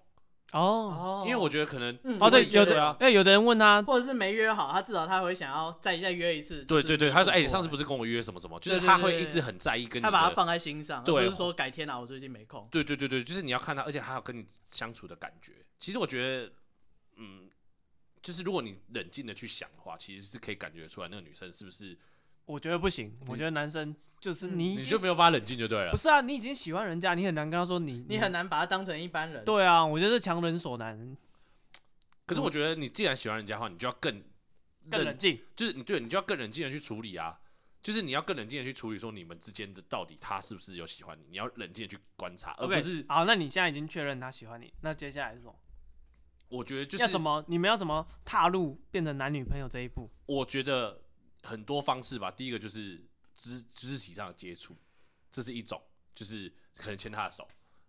[0.59, 6.65] 哦，因为我觉得可能哦，对，有的啊，哎，有的人问他，或者是没约好，他至少他会想要再再约一次。
[6.65, 10.05] 对对对，他说，哎，你上次不是跟我约什么什么，就是他会一直很在意跟你。
[10.05, 12.67] 他把他放在心上，不是说改天啊，我最近没空。
[12.71, 15.53] 对对对对，就是你要看他，而且他要跟你相处的感觉。
[15.79, 16.53] 其实我觉得，
[17.17, 17.49] 嗯，
[18.23, 21.97] 就是如果你冷静的去想的话，其实是可以感觉出来那个女生是不是。
[22.47, 25.91] 我觉得不行，我觉得男生就是你，你就没有办法冷静就对了。
[25.91, 29.45] 不是啊，你已经喜欢人家，你很难跟他说你，你很难把他当成一般人。
[29.45, 31.17] 对啊，我觉得是强人所难。
[32.25, 34.23] 可是我觉得你既然喜欢人家的话，你就要更
[34.91, 37.39] 更冷静，就是你对你就要更冷静的去处理啊，
[37.83, 43.05] 就是你要更冷静的去处理说你们之间的到底他是不是有喜欢你，你要冷静的去观察，而不是。
[43.09, 45.55] 好，那你现在已经确认他喜欢你，那接下来是什么？
[46.49, 50.09] 我觉得就是要怎么，你们要怎么踏入变成男女朋友这一步？
[50.27, 51.01] 我觉得
[51.47, 53.03] 很多方式吧，第一个就是。
[53.39, 54.75] 肢肢体上的接触，
[55.31, 55.79] 这是一种，
[56.15, 57.47] 就是可能牵他的手，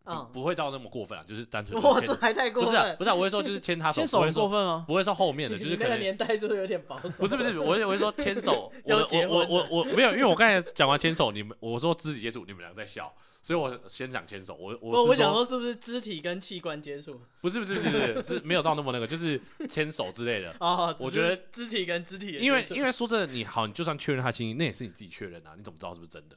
[0.07, 1.81] 嗯，不会到那么过分啊，就是单纯。
[1.81, 2.71] 哇，这还太过分。
[2.71, 4.01] 不是，不是，我会说就是牵他手。
[4.01, 4.85] 牵手很过分吗？
[4.87, 5.89] 不会说后面的，就是可能。
[5.89, 7.17] 那个年代是不是有点保守？
[7.19, 8.71] 不是不是，我我会说牵手。
[8.85, 8.95] 我
[9.27, 14.55] 我我我没有，因为我刚才讲完牵手，你们我说肢体接触，你们两个在笑，所以我先讲牵手。
[14.55, 17.19] 我我我想说是不是肢体跟器官接触？
[17.41, 19.39] 不是不是不是不是，是没有到那么那个，就是
[19.69, 20.55] 牵手之类的。
[20.59, 26.35] 哦，我觉得肢体跟肢体，因为因为说真的，你好，你就算确认他亲，那也是你自己确认啊，你怎么知道是不是真的？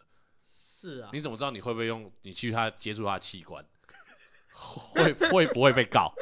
[0.81, 3.65] 是啊，你怎么知道你会不会用你去他接触他的器官，
[4.95, 6.13] 会会不会被告？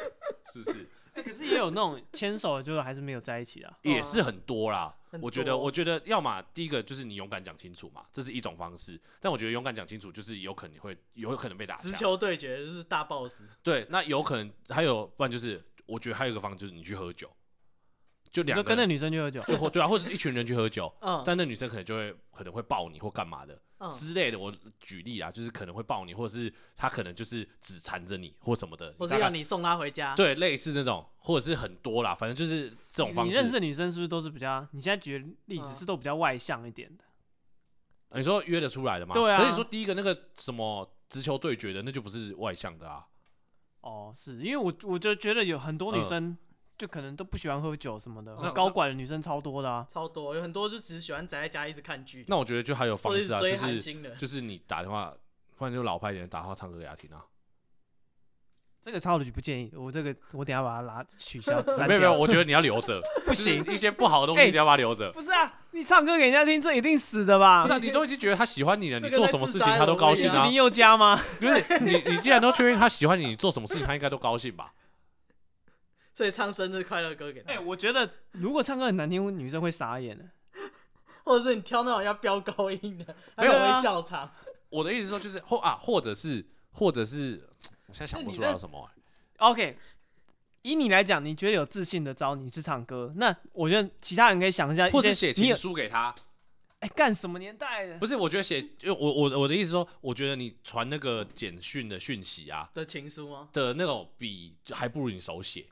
[0.52, 0.88] 是不是？
[1.14, 4.94] 哎，可是也有那种牵手的，就是还是没有在一起的，也是很多啦。
[5.22, 9.00] 我觉得，我觉得，要么第一个就是你勇敢讲清楚嘛，这是一种方式。
[9.20, 11.76] 但我觉得勇敢讲清楚，就是有可能会有可能被打。
[11.76, 13.42] 直球对决就是大 boss。
[13.62, 17.30] 对，那有可能还有，不然就是我觉得还有一个方式，就是你去喝酒。
[18.30, 23.60] 就两个跟那女生去喝酒，就或对啊，或者是一群人去喝酒， 嗯，但那女生可能就会可能会抱你或干嘛的、嗯、
[23.92, 24.38] 之类的。
[24.38, 30.14] 我举例啊，就是可能会抱你，或者是他可能就是只缠着你或什么的，或者要你送他回家。
[30.14, 33.30] 对，类似那种，或者是很多啦，反正就是这种方式。
[33.30, 34.66] 你，你认识的女生是不是都是比较？
[34.72, 37.04] 你现在举的例子是都比较外向一点的？
[38.10, 39.14] 嗯、你说约得出来的吗？
[39.14, 39.38] 对啊。
[39.38, 43.06] 可是你说第一个那个什么直球对决的，那就不是外向的啊。
[43.80, 46.36] 哦，是因为我我就觉得有很多女生。
[46.78, 52.24] 嗯就可能都不喜欢喝酒什么的，那高管的女生超多的啊，超多，有很多就只是喜欢宅在家一直看剧。
[52.28, 53.56] 那我觉得就还有方式啊，是就
[53.90, 55.12] 是就是你打电话，
[55.56, 57.24] 不然就老派一点，打电话唱歌给他听啊。
[58.80, 61.60] 这个超的就不建议，我这个我等下把它拉取消。
[61.88, 65.10] 没有没有，我觉得你要留着， 不行，一些不好的东西你要把它留着。
[65.10, 67.66] 不是啊，你唱歌给人家听，这一定死的吧？
[67.66, 70.44] 不是，你都已经觉得他喜欢你了，你做什么事情他都高兴啊？
[70.44, 71.20] 林宥嘉吗？
[71.40, 74.72] 不是，你你既然都确认他喜欢你，你做什么事情他应该都高兴吧？
[76.18, 77.52] 所以唱生日快乐歌给他。
[77.52, 80.24] 哎、欸，我觉得如果唱歌很难听，女生会傻眼的。
[81.22, 84.22] 或者是你挑那种要飙高音的，没有会笑场。
[84.22, 84.34] 啊、
[84.68, 87.48] 我的意思说就是或啊，或者是，或者是，
[87.86, 89.48] 我现在想不出来有什么、欸。
[89.48, 89.78] OK，
[90.62, 96.12] 以你来讲，你觉得有自信的找你去唱歌，那我觉得其他人可以想一下，或者写情书给他。
[96.80, 97.96] 哎，干、欸、什么年代的？
[97.98, 103.50] 不是，我觉得写，因为我我我的意思说，我觉得你传那个简讯的讯息啊的情书吗？
[103.52, 105.64] 的那种笔还不如你手写。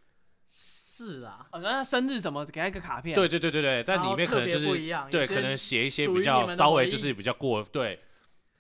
[0.96, 4.66] 是啊，好像他生日什么给他一个卡片，对对对对对，但里面可能就是
[5.11, 8.00] 对，可能写一些比较稍微就是比较过对，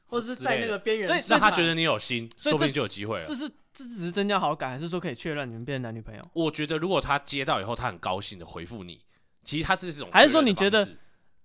[0.04, 3.24] 或者是在那个边缘，所以让他觉得你有心，说不定就有机会了。
[3.24, 6.30] 这是这只是增加好感，还是说可以确认你们变成男女朋友？
[6.34, 9.00] 我觉得如果他接到以后，他很高兴的回复你，
[9.42, 10.86] 其实他是这种，还是说你觉得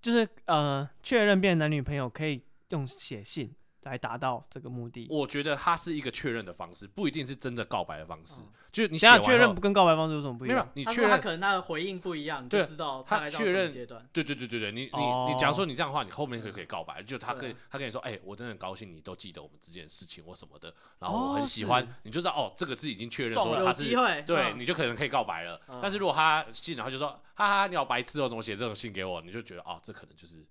[0.01, 3.55] 就是呃确认变成男女朋友可以用写信？
[3.83, 8.41] 来达到这个目的，我觉得它是一个确认的方式，不一定是真的告白的方式。
[8.41, 10.57] 嗯、就是你现在确认不跟告白方式有什么不一样？
[10.75, 14.07] 没有，你确认他可能他的回应不一样，就，知道他确认阶段。
[14.13, 23.89] 对对对对对，你你你，假如说你这样的话，你后面可以可以告白，就他可以他跟你说，哎，我真的很高兴你都记得我们之间的事情或什么的，然后我很喜欢，你就知道哦，这个是已经确认说他是，
[24.27, 25.59] 对，你就可能可以告白了。
[25.81, 29.21] 但是如果他信，然后就说，哈哈，你好白痴哦，怎么写这种信给我？
[29.21, 30.45] 你就觉得哦，这可能就是。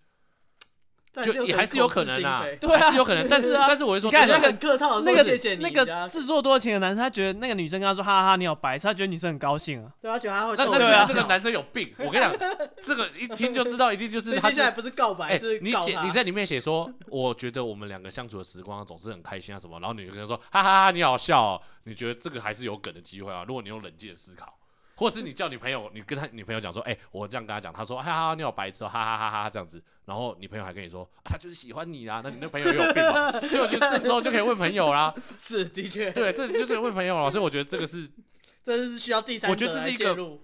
[1.12, 5.22] 就也还是有可能啊，对啊，是有可能，但是但是我会说，看那个客套，那个
[5.58, 12.32] 那个自作多情的男生，他觉得那个女生跟他说哈哈，你好白痴，他觉得女生很高兴啊，对啊，觉得他会，那那这个男生有病，我跟你讲，
[12.80, 14.50] 这个一听就知道一定就是他。
[14.50, 23.44] 接下来不是告白，是你写你在里面写说，我觉得我们两个相处的时光总是很开心啊什么，然后女生跟他说哈哈哈，你好笑哦，你觉得这个还是有梗的机会啊？
[23.48, 24.54] 如果你用冷静的思考。
[25.00, 33.32] 或是你叫你朋友，你跟他女朋友讲说，哎、欸，我这样跟他讲，他说，哈哈，你好白痴哦，哈哈哈哈这样子，然后女朋友还跟你说，啊、他就是喜欢你啊，那你那朋友也有病嘛？
[33.32, 35.14] 所以我觉得这时候就可以问朋友啦。
[35.40, 37.30] 是，的确，对，这就是问朋友了。
[37.30, 38.06] 所以我觉得这个是，
[38.62, 40.38] 这是需要第三我觉得这是一个，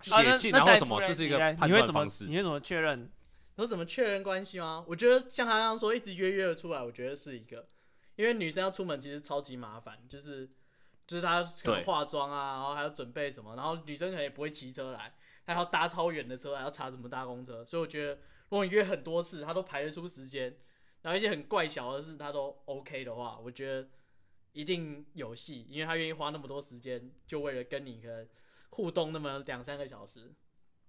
[0.00, 2.24] 写信然后什么，这是一个判断方式。
[2.24, 3.08] 你会怎么确认？
[3.54, 4.84] 有怎么确认关系吗？
[4.88, 7.68] 我觉得像他刚刚说，一直约约的出来，我觉得是一个，
[8.16, 10.50] 因为女生要出门其实超级麻烦，就是。
[11.10, 15.12] 就是他可能化妆啊，然后还要准备什么，然后女生可能也不会骑车来，
[15.44, 20.56] 还要搭超远的车，还要查什么搭公车，所以我觉得如果你约很多次，他都排得出时间，
[21.02, 23.88] 然后一些很怪小的事他都 OK 的话，我觉得
[24.52, 28.28] 一定有戏，因为他愿意花那么多时间，就为了跟你可能
[28.68, 30.32] 互动那么两三个小时。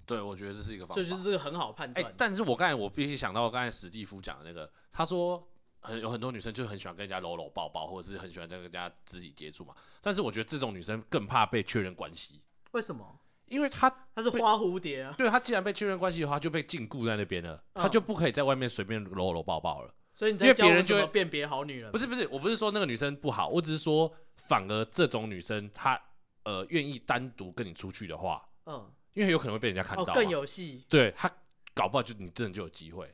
[0.05, 2.05] 对，我觉得这是一个方法，这就是这个很好判断。
[2.05, 5.43] 欸，但是我刚才我必须想到刚才史蒂夫讲的那个，他说。
[5.81, 9.73] 很有很多女生就很喜欢跟人家搂搂抱抱，或者是很喜欢跟人家肢体接触嘛。
[10.01, 12.41] 但是我觉得这种女生更怕被确认关系。
[12.71, 13.19] 为什么？
[13.47, 15.13] 因为她她是花蝴蝶啊。
[15.17, 19.93] 对，她既然被确认关系的话，就被禁锢在那边了，她就不可以在外面随便搂搂抱抱了。
[20.13, 21.91] 所以你在教别人就会辨别好女人。
[21.91, 25.99] 不是不是，我不是说那个女生不好，我只是说反而这种女生她
[26.43, 30.85] 呃愿意单独跟你出去的话，嗯，因为有可能会被人家看到，更有戏。
[30.87, 31.29] 对，她
[31.73, 33.13] 搞不好就你真的就有机会。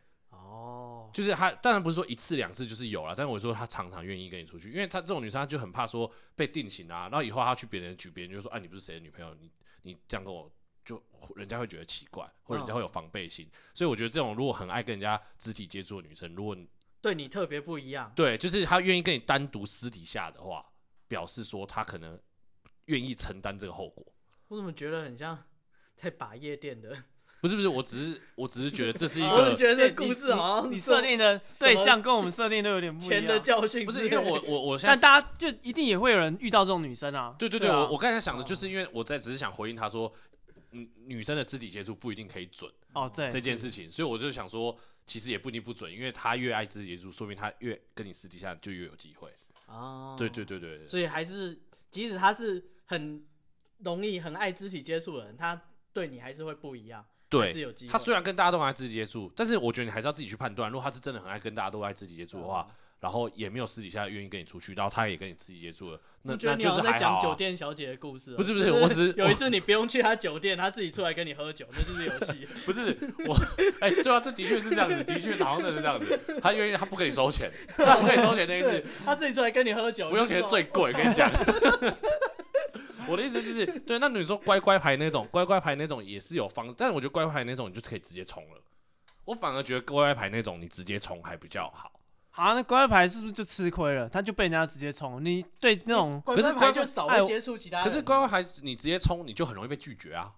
[1.14, 9.50] 就是他，当然不是说一次两次就是有了，但是我说他常常愿意跟你出去，因为他这种女生，她就很怕说被定型啊，然后以后她去别人举别人就说，哎、啊，你不是谁的女朋友，你
[9.84, 10.52] 你这样跟我，
[10.84, 11.02] 就
[11.36, 16.70] 人家会觉得奇怪，或者人家会有防备心，哦、所以我觉得这种如果很爱跟人家肢体接触的女生，如果你
[17.02, 20.64] 对你特别不一样，对，就是她愿意跟你单独私底下的话，
[21.08, 22.20] 表示说她可能
[22.86, 24.06] 愿意承担这个后果。
[24.50, 25.42] 我怎么觉得很像
[25.96, 27.04] 在把夜店的？
[27.40, 33.20] 不是不是，我只是我只是觉得这是一个， 我觉得这个故事好像你设定的对象跟我们设定都有点不一样。
[33.20, 37.36] 钱的教训不是因为我我我现在，但大家就一定也会有人遇到这种女生啊。
[37.38, 40.12] 对对对，我我刚才想的就是因为我在只是想回应他说，
[40.72, 49.32] 嗯，女生的肢体接触不一定可以准哦，对这件事情，所以我就想说，其实也不一定不准，因为他越爱肢体接触，说明他越跟你私底下就越有机会
[49.68, 50.16] 哦。
[50.18, 53.24] 对对对对，所以还是即使他是很
[53.84, 55.62] 容易很爱肢体接触的人，他。
[55.94, 57.04] 对你还是会不一样。
[57.30, 57.54] 对，
[57.90, 60.72] 他虽然跟大家都很爱肢体接触，但是我觉得你还是要自己去判断。
[60.72, 62.66] 如果他是真的很爱跟大家都爱肢体接触的话，
[63.00, 67.20] 然后也没有私底下愿意跟你出去，然后他也跟你肢体接触了，那那就是还讲。
[67.20, 72.48] 酒店小姐的故事，不是不是，我只是 有一次你不用去他酒店，他自己出来跟你喝酒，那就是游戏。
[72.66, 73.36] 不是我，
[73.82, 76.40] 哎，对啊，这的确是这样子，的确好像真的是这样子。
[76.42, 81.30] 他愿意，他不跟你收钱，他不跟你收钱那一次，他自己出来跟你喝酒，不用钱最贵，跟你讲。
[83.08, 88.62] 我的意思就是，对，那你说乖乖牌那种，乖乖牌那种也是有方，但是我觉得乖乖牌那种你就可以直接冲了。
[89.26, 91.92] 我反而觉得乖乖牌那种你直接冲还比较好。
[92.30, 94.08] 好，那乖乖牌是不是就吃亏了？
[94.08, 97.88] 他就被人家直接冲，你对那种可是乖乖牌就少会接触其他人。
[97.88, 100.32] 可是乖乖牌你直接冲，你就很容易被拒绝啊。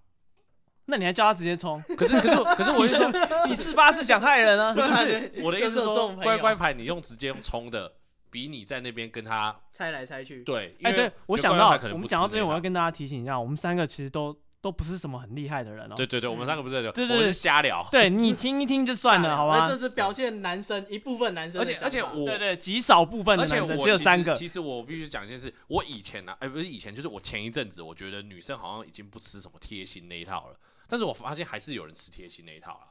[0.85, 1.83] 那你还叫他直接冲？
[1.97, 3.11] 可是可是可是我是说，
[3.47, 4.73] 你四八是想害人啊？
[4.73, 7.93] 不是 不是，我的意思是说，乖乖牌你用直接用冲的。
[8.29, 15.95] 比你在那边跟他猜来猜去，对，哎，对我想到，我们讲到这边，我要跟大家提醒一下，我们三个其实都都不是什么很厉害的人哦。
[15.95, 17.85] 对对对，我们三个不是，对对，我是瞎聊。
[17.91, 19.67] 对，你听一听就算了，好吧？
[19.67, 24.33] 这是表现男生一部分男生，而且而且我对对极少部分的男生只有三个。
[24.35, 32.87] 其实我必须讲一件事，我以前呢，哎，不是以前，就是我前一阵子，我觉得女生好像已经不吃什么贴心那一套了，但是我发现还是有人吃贴心那一套了。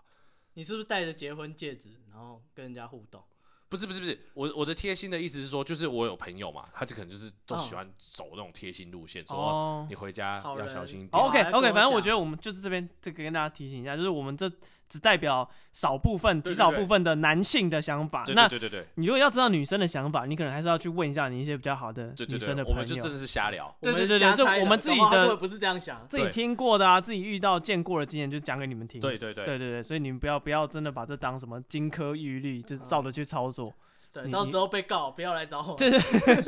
[0.54, 3.22] 你是不是戴着结婚戒指，然后跟人家互动？
[3.68, 11.22] 不是不是不是，我我的贴心的意思是说，就是我有朋友嘛，他就可能就是都喜欢走那种贴心路线，说你回家要小心点。
[11.22, 14.50] OK OK，反正我觉得我们就是这边这个跟大家提醒一下，就是我们这。
[14.88, 18.24] 只代表少部分、极少部分的男性的想法。
[18.34, 22.70] 那对对对，你如果要知道女生的想法，你可能还是要去问一下你一些比较好的女生的朋友。
[22.70, 23.74] 我们就真的是瞎聊。
[23.80, 29.00] 对对对，这我们自己的不是这样想，自己听过的啊，自己遇到见过的经验就讲给你们听。
[29.00, 33.74] 对对对对对对，所以你们不要不要真的把这当什么金科玉律，就是照着去操作。
[34.12, 35.76] 对，到时候被告不要来找我。
[35.76, 36.42] 对对。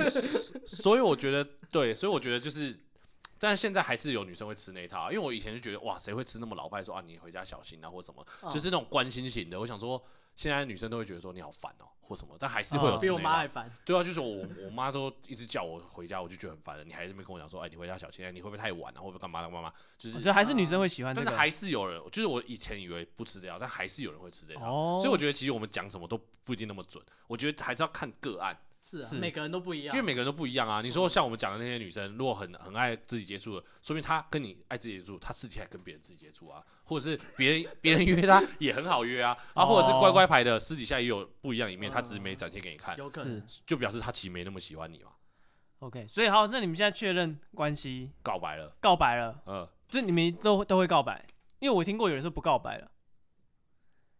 [0.66, 2.78] 所以我觉得，对，所以我觉得就是。
[3.40, 9.58] 但是现在还是有女生会吃那一套，因为我以前就觉得哇，谁会吃那么老派说啊，你回家小心啊，或什么，哦、就是那种关心型的。
[9.58, 10.00] 我想说，
[10.36, 12.98] 现在女生都会觉得说你好烦哦、喔，或什么，但还是会有。
[12.98, 13.70] 比我妈还烦。
[13.82, 16.84] 对啊，就是我我妈都一直叫我回家，我就觉得很烦了。
[16.84, 19.72] 你还是没跟我讲说，哎、欸，你回家小心啊，你会不会太晚啊，会不会干嘛干嘛？
[19.96, 24.70] 就是我觉得还是女生会喜欢、这个，但是还是有人，就是我以前以为不吃这套，但还是有人会吃这套。
[24.70, 28.54] 哦、所以我觉得其实我们讲什么都不一定那么准，我觉得还是要看个案。
[28.82, 30.80] 是啊，每个人都不一样，因为每个人都不一样啊。
[30.80, 43.42] 你说像我们讲的那些女生，如果很很爱自己接触的，说明她跟你爱自己接触，她私底下跟别人自己接触啊， 或者是别人别人约她也很好约啊，啊，或者是乖乖牌的私底下也有不一样一面，她只是没展现给你看，有可能。
[43.66, 45.10] 就表示她其实没那么喜欢你嘛。
[45.80, 51.24] OK，所以好，那你们现在确认关系，告白了，告白了，嗯，就你们都都会告白，
[51.58, 52.90] 因为我听过有人说不告白了。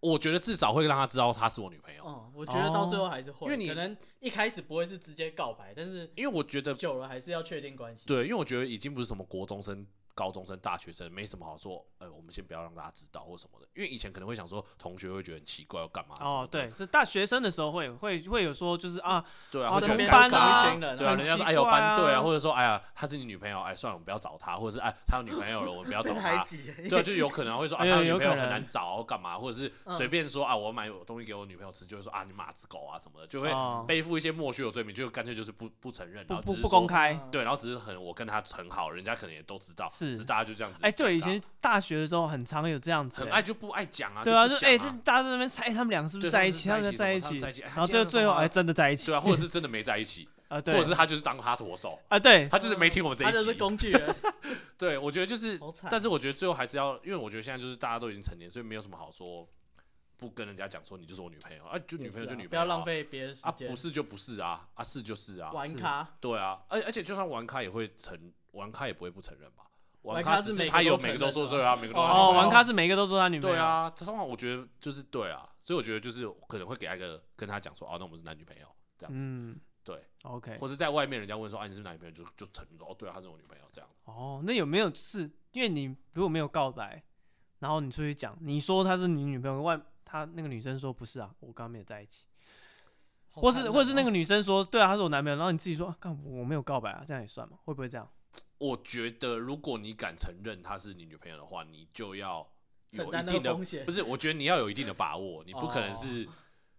[0.01, 2.03] 我觉得至少会让他知道她是我女朋友。
[2.07, 8.07] 嗯，我觉得到最后还是会，因为你可能一开始不会是直接告白，但是因为我觉得久了还是要确定关系。
[8.07, 9.87] 对，因为我觉得已经不是什么国中生。
[10.21, 16.15] 高中生、大学生没什么好说，呃，我们先不要让大家知道或什么的，因为以前可能会想说，同学会觉得很奇怪，要干嘛？
[16.21, 26.45] 哦，对，是大学生的时候会会会有说，就是啊，对啊，同班啊，对啊，人家说哎呦班对啊，或者说哎呀，他是你女朋友，哎，算了，我们不要找他，或者是哎，他有女朋友了，我们不要找他，
[26.91, 29.39] 对，就有可能会说啊， 他女朋友很难找，干嘛？
[29.39, 33.51] 或者是随便说啊，我买东西给我女朋友吃，就会说啊，你马子狗啊什么的，就会
[33.87, 40.81] 背负一些莫须有罪名，就干脆就是不不承认，然后不不公开，对，然后只是很我跟他很好，人家可能也都知道，是大家就这样子。
[40.83, 44.23] 哎，对，以前大学的时候很常有这样子，很爱就不爱讲啊。
[44.25, 54.15] 对啊，就哎，大家在那边猜他们两个是不是在一起，他们在一起，然后最后最后哎真的在一起，对啊，或者是真的没在一起啊，对或者是他就是当他舵手啊，对，他就是没听我们这一集，他就是工具人。
[54.77, 59.47] 对，我觉得就是，但是我觉得最后还是要，因为我觉得现在就是大家都已经成年，所以没有什么好说，
[60.17, 68.19] 不跟人家讲说你就是我女朋友啊，就女朋友就女朋友，不要浪费别人时间，不是就不是啊，啊是就是啊，玩咖，对啊，而而且就算玩咖也会承，
[68.53, 69.65] 玩咖也不会不承认吧。
[70.03, 73.55] 玩咖是他有每个都说对啊，每个都哦，玩咖是每个都说他女朋友。
[73.57, 79.25] 对啊，这通常我觉得就是对啊，所以我觉得就是可能会给他一个跟他讲说，哦，那我们是男女朋友这样子。
[79.25, 80.57] 嗯，对，OK。
[80.59, 83.91] 或是在外面人家问说，啊，你是男女朋友，就就承认说，哦，对啊，他是我女朋友这样。
[84.05, 87.03] 哦，那有没有是因为你如果没有告白，
[87.59, 92.25] 然后你出去讲，你说他是你女朋友，外他那个女生说不是啊，我刚刚没有在一起，
[93.33, 97.59] 或是或是那个女生说，对啊，他是我男朋友，然后你自己说，干我没有告白啊，这样也算吗？
[97.65, 98.09] 会不会这样？
[98.59, 102.47] 我觉得，如果你敢承认她是你女朋友的话，你就要
[102.91, 103.85] 有一定的风险。
[103.87, 106.29] 不是，我觉得你要有一定的把握，你不可能是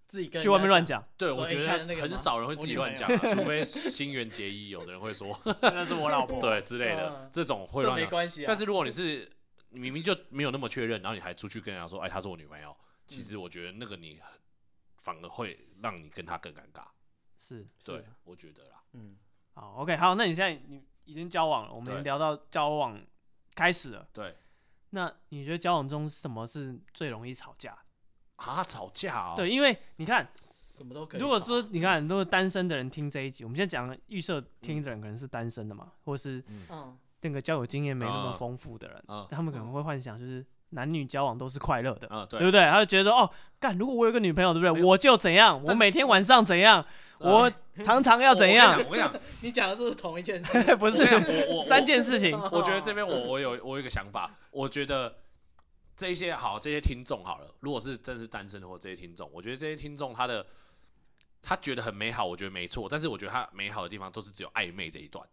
[0.07, 1.03] 自己去外面乱讲。
[1.17, 7.99] 对，我觉得很少人会自己乱讲，除非新垣结衣，有的人会说 那是我老婆，对之类的，这种会乱
[8.29, 8.45] 讲。
[8.45, 9.31] 但是如果你是
[9.69, 12.77] 你明明就没有那么确认，然后你还出去跟人家说，哎，她是我女朋友，
[13.07, 14.19] 其实我觉得那个你
[14.97, 16.83] 反而会让你跟她更尴尬。
[17.39, 18.83] 是，对，我觉得啦。
[18.93, 19.17] 嗯，
[19.55, 20.83] 好，OK，好，那你现在你。
[21.11, 22.97] 已经交往了，我们聊到交往
[23.53, 24.07] 开始了。
[24.13, 24.33] 对，
[24.91, 27.77] 那你觉得交往中什么是最容易吵架？
[28.37, 29.35] 啊，吵架啊、哦？
[29.35, 31.19] 对，因为你看，什么都可以。
[31.19, 40.45] 如果说你看，如果单身的人听这一集，我们现在讲预设听的人可能是单身的嘛，嗯、或是嗯那个交友经验没那么丰富的人，嗯、他们可能会幻想就是。
[40.73, 42.61] 男女交往都是快乐的，嗯，对，对不对？
[42.61, 44.83] 他就觉得哦，干，如果我有个女朋友，对不对？
[44.85, 46.85] 我就怎样，我每天晚上怎样，
[47.17, 47.51] 我
[47.83, 48.77] 常常要怎样。
[48.87, 50.63] 我跟你讲， 你讲的是不是同一件事？
[50.75, 52.37] 不是，我我三件事情。
[52.51, 55.15] 我觉得这边我我有我有一个想法，我觉得
[55.95, 60.45] 这些好，这些听众好了，如果是真是单身的或，这些听众，我觉得这些听众他的
[61.41, 65.25] 他觉得很美好，我觉得没错，但是我觉得他美好的地方都是只有暧昧这一段。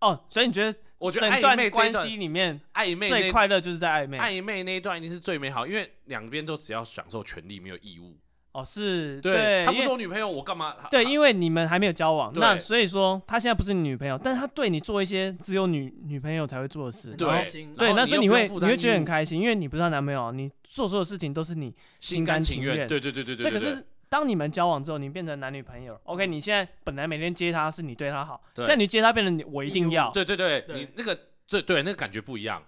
[0.00, 0.78] 哦，所以你觉得？
[0.98, 4.18] 我觉得暧昧关系里面，暧昧最快乐就是在暧昧。
[4.18, 8.16] 暧昧那一段一定是最美好，因为两边都只要享受权利，没有义务。
[8.56, 10.74] 哦，是对，对他不是我女朋友，我干嘛？
[10.90, 17.10] 对，因为你们还没有交往，那所以说他现在不是你女朋友，但是他对你做一些只有女女朋友才会做的事。
[17.12, 17.44] 对，
[17.76, 22.88] 对，那所以你会你会觉得很开心，因为你不是他男朋友，你做所有事情都是你心甘情愿。
[22.88, 23.44] 对对对对对。
[23.44, 23.86] 这可是。
[24.08, 26.28] 当你们交往之后，你变成男女朋友，OK？
[26.28, 32.62] 你现在本来每天接他是你对他好，现在你接他变成你我一定要，对对对，你那个对对那个感觉不一样，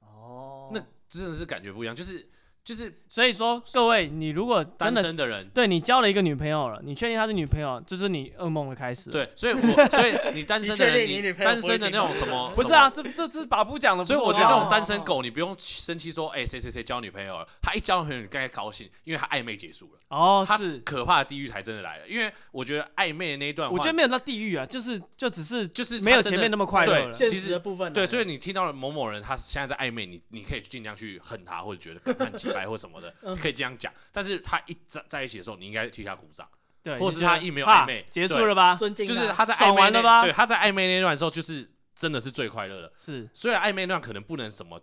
[0.00, 2.26] 哦，那真的是感觉不一样，就是。
[2.68, 9.08] 就是，所以说各位，你如果单身的人，对你交了一个女朋友了，你确定她是女朋友，就是你噩梦的开始。
[9.08, 12.52] 对，所以我， 所以你单身的人，你单身的那种什么？
[12.54, 14.04] 不是啊，这这这是把不讲的。
[14.04, 17.48] 所以我觉得那种单身狗，你不用生气说，哎，谁谁谁交女朋友了？
[17.62, 20.00] 他一交女朋友，你该高兴，因为他暧昧结束了。
[20.08, 20.76] 哦，是。
[20.80, 27.12] 可怕的地狱才真的来了，因为我觉得暧昧的那一段，我觉得没有到地狱啊，就是就只是就是没有前面那么快乐了。
[27.14, 27.90] 现实的部分。
[27.94, 33.14] 对，所以你听到了某某人他现在在暧昧，你你可以尽量去恨他，或者觉得很鸡掰或什么的。
[33.36, 36.48] 可以这样讲，但是他一在在一起的时候，你应该替他鼓掌，
[36.82, 38.74] 对，或是他一没有暧昧，结束了吧？
[38.74, 40.24] 就是他在暧昧了吧？
[40.24, 42.92] 对，他在暧昧那段的时候，就是真的是最快乐的。
[42.98, 44.80] 是，虽然暧昧那段可能不能什么，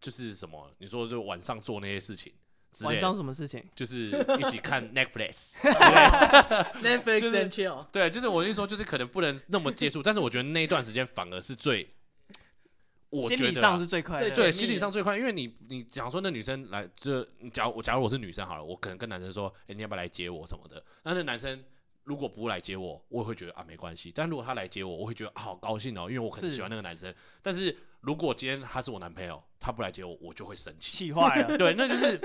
[0.00, 2.32] 就是什么，你说就晚上做那些事情，
[2.82, 3.64] 晚上什么事情？
[3.74, 4.08] 就是
[4.40, 7.86] 一起看 Netflix，Netflix and chill。
[7.92, 11.88] 对，就是我跟你说，就是可能不能那么接触，但是我觉得那一段时间反而是最。
[13.12, 20.82] 我觉得、啊、心理上是最快的，对，心理上最快，因为你你假如说那女生来，就假如我假如我是女生好了，我可能跟男生说，哎、欸，你要不要来接我什么的？
[21.02, 21.62] 那那男生
[22.04, 24.10] 如果不来接我，我也会觉得啊没关系。
[24.14, 27.10] 但如果他来接我，我会觉得、啊、好高兴哦，因为我可能喜欢那个男生。
[27.10, 31.56] 是但是如果今天他是我男朋友，他不来接我，我就会生气，气坏了。
[31.58, 32.18] 对，那就是。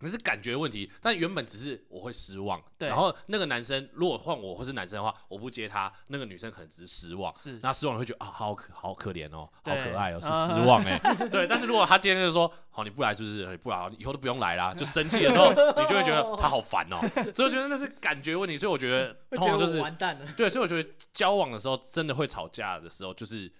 [0.00, 2.62] 那是感觉问题，但原本只是我会失望。
[2.76, 7.34] 对，然后那个男生如果换我或是男生的话，我不接他，那个女生可能只是失望。
[7.34, 10.98] 是，那失望会觉得啊，好可好可怜哦，好可爱哦，是 失望哎。
[11.30, 13.46] 对，但是如果他今天就说，好，你不来是不是？
[13.50, 14.74] 你不来，以后都不用来啦。
[14.76, 17.00] 就生气的时候，你就会觉得他好烦哦。
[17.34, 18.56] 所以我觉得那是感觉问题。
[18.56, 20.26] 所以我觉得通常就是完蛋了。
[20.36, 23.50] 对，所以我觉得交往的时候真的会吵架的时候，就是。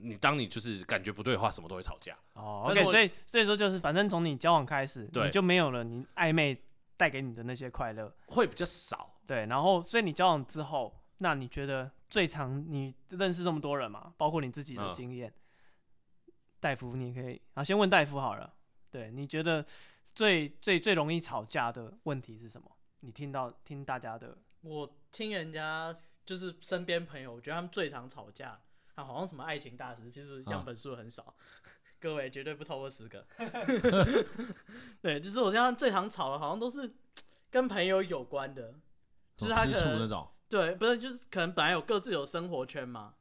[0.00, 2.16] 你当你就是感觉不对的话，什么都会吵架。
[2.34, 6.64] 哦，OK，所以所以说就是，反正从你交往开始，你就没有了你暧昧
[6.96, 9.20] 带给你的那些快乐，会比较少。
[9.26, 15.32] 对，然后所以你交往之后，那你觉得最常你认识这么多人嘛，包括你自己的经验，
[16.58, 18.52] 大夫、嗯，你可以啊，先问大夫好了。
[18.90, 19.64] 对，你觉得
[20.14, 22.68] 最最最容易吵架的问题是什么？
[23.00, 28.60] 你听到听大家的，我听人家就是身边朋友，我觉得他们最常吵架。
[28.94, 31.34] 啊，好像什么爱情大师，其实样本数很少，啊、
[32.00, 33.26] 各位绝对不超过十个。
[35.02, 36.90] 对，就是我现在最常吵的，好像都是
[37.50, 38.74] 跟朋友有关的，
[39.36, 40.28] 就是他可能那种。
[40.48, 43.14] 对，不是，就是可能本来有各自有生活圈嘛，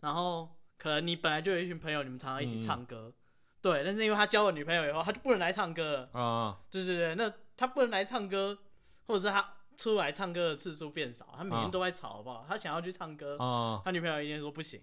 [0.00, 3.14] 然后可能你本来就有一群朋友，你们常常一起唱歌，嗯、
[3.60, 6.60] 对，但是因为他交了女朋友以后，他就不能来唱歌了啊。
[6.70, 8.58] 对对对，那他不能来唱歌，
[9.06, 12.42] 或者是他出来唱歌的次数变少，他每天都在吵，好不好？
[12.48, 14.80] 他想要去唱歌，啊、他女朋友一定说不行。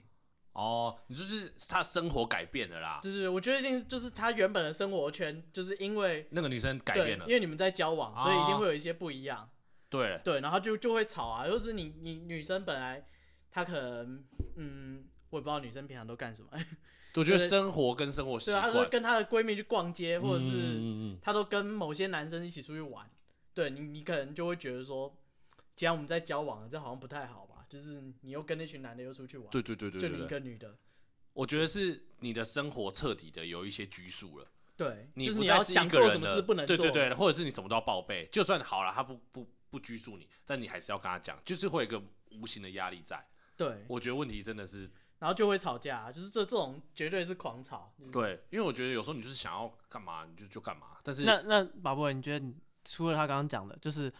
[0.59, 2.99] 哦，你就是他生活改变了啦。
[3.01, 9.49] 就是我觉得一定就是他原本的生活圈，就是因为那个女生改变了，因为你们在交往，所以一定会有一些不一样。
[9.89, 11.47] 对对，然后就就会吵啊。
[11.47, 13.05] 又是你你女生本来
[13.49, 14.23] 她可能
[14.57, 16.49] 嗯，我也不知道女生平常都干什么。
[17.15, 23.09] 我觉得生活跟生活习惯，她说跟她的闺蜜去逛街，或者是她都跟某些男生一起出去玩。
[23.53, 25.13] 对你，你可能就会觉得说，
[25.79, 27.65] 既然我们在交往了，这好像不太好吧。
[27.69, 30.75] 就是你又跟那群男的又出去玩，对对对对，就你一个女的，
[31.31, 34.47] 我觉得是你的生活彻底的有一些拘束了。
[34.75, 43.25] 对，你不再是一个人的，对对对，或者是你什么都要报备，就算好了，他不不不拘束你，但你还是要跟他讲，就是会有一个无形的压力在。
[43.55, 44.79] 对，我觉得问题真的是，
[45.19, 47.93] 然后就会吵架，就是这这种绝对是狂吵。
[48.11, 52.45] 对，因为我觉得有时候你就是想要干嘛你就就干嘛，但是那那宝博，你觉得
[52.83, 54.11] 除了他刚刚讲的，就是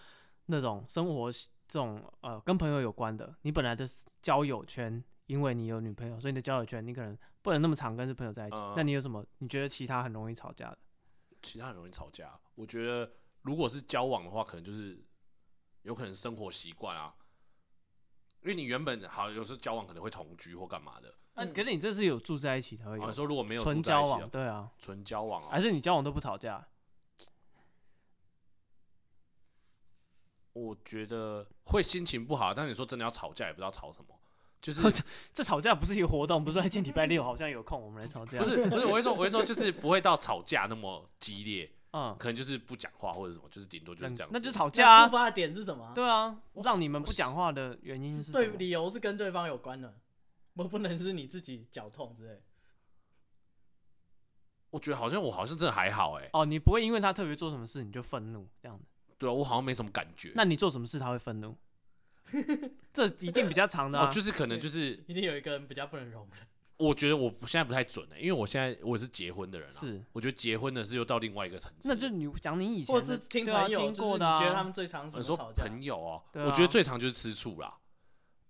[0.49, 1.31] 那种生活。
[1.71, 3.87] 这种呃跟朋友有关的，你本来的
[4.23, 8.57] 交友圈因为你有女朋友，所以你的交友圈你可能不能那么常跟这朋友在一起。
[8.57, 9.23] 嗯、那你有什么？
[9.37, 10.77] 你觉得其他很容易吵架的？
[11.43, 13.11] 其他很容易吵架，我觉得
[13.43, 14.99] 如果是交往的话，可能就是
[15.83, 17.13] 有可能生活习惯啊，
[18.41, 21.13] 因为你原本好有时候交往可能会同居或干嘛的。
[21.35, 23.03] 那、嗯、可是你这是有住在一起才会有。
[23.03, 26.67] 有、啊、说如果没有纯交往，对啊，纯交往、啊，还是你交往都不吵架？
[30.59, 34.15] 我觉得会心情不好，但是你说真的要吵架，也不知道吵什么。
[34.61, 34.81] 就是
[35.33, 38.39] 这吵架不是一个活动，不是说今天礼拜六好像有空，我们来吵架。
[38.39, 44.29] 不是不是，我会说我会说就是不会到吵架那么激烈， 嗯，可能就是不讲话或者什么，就是顶多就是这样。
[44.33, 45.05] 那就吵架啊。
[45.05, 45.91] 出发的点是什么？
[45.95, 48.33] 对啊，让你们不讲话的原因是？
[48.33, 49.95] 对，理由是跟对方有关的，
[50.55, 52.41] 不不能是你自己脚痛之类。
[54.71, 56.29] 我觉得好像我好像真的还好哎、欸。
[56.33, 58.83] 哦，你不会因为他特别做什么事你就愤怒这样的？
[59.19, 60.31] 对啊，我好像没什么感觉。
[60.33, 61.55] 那你做什么事他会愤怒？
[62.93, 66.47] 这一定比较长的、啊哦，就是可能就是一定有一个人比较不能容忍。
[66.77, 71.89] 我觉得我现在不太准、欸、因为我现在我也是结婚的人、啊，是我觉得结婚的是又到另外一个层次。
[71.89, 77.77] 那就你讲你以前或者听朋友、啊、听过的、啊，觉得他们最常是说朋友哦、我觉得最常就是吃醋啦，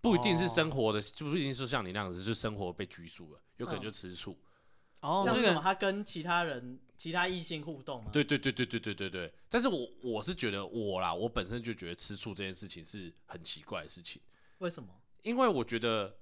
[0.02, 4.34] 不一定是生活的，就不一定是像你那样子，就是生活被拘束了，有可能就吃醋。
[4.34, 4.46] 嗯
[5.10, 5.62] 哦，像什么？
[5.64, 8.12] 他跟其他人、其他异性互动吗？
[8.12, 9.34] 对对对对对对对对。
[9.48, 14.22] 但是我我是觉得我啦，我本身就觉得吃醋这件事情是很奇怪的事情。
[14.58, 14.90] 为什么？
[15.22, 16.14] 因为我觉得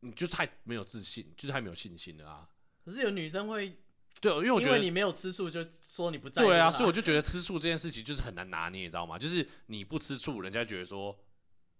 [0.00, 2.48] 你就太没有自信，就是太没有信心了啊。
[2.82, 3.76] 可是有女生会
[4.18, 6.48] 对，因为我觉得因为你没有吃醋，就说你不在乎。
[6.48, 9.18] 对啊，所以我就觉得吃醋这件事情就是很难拿捏，你知道吗？
[9.18, 11.14] 就是你不吃醋，人家觉得说。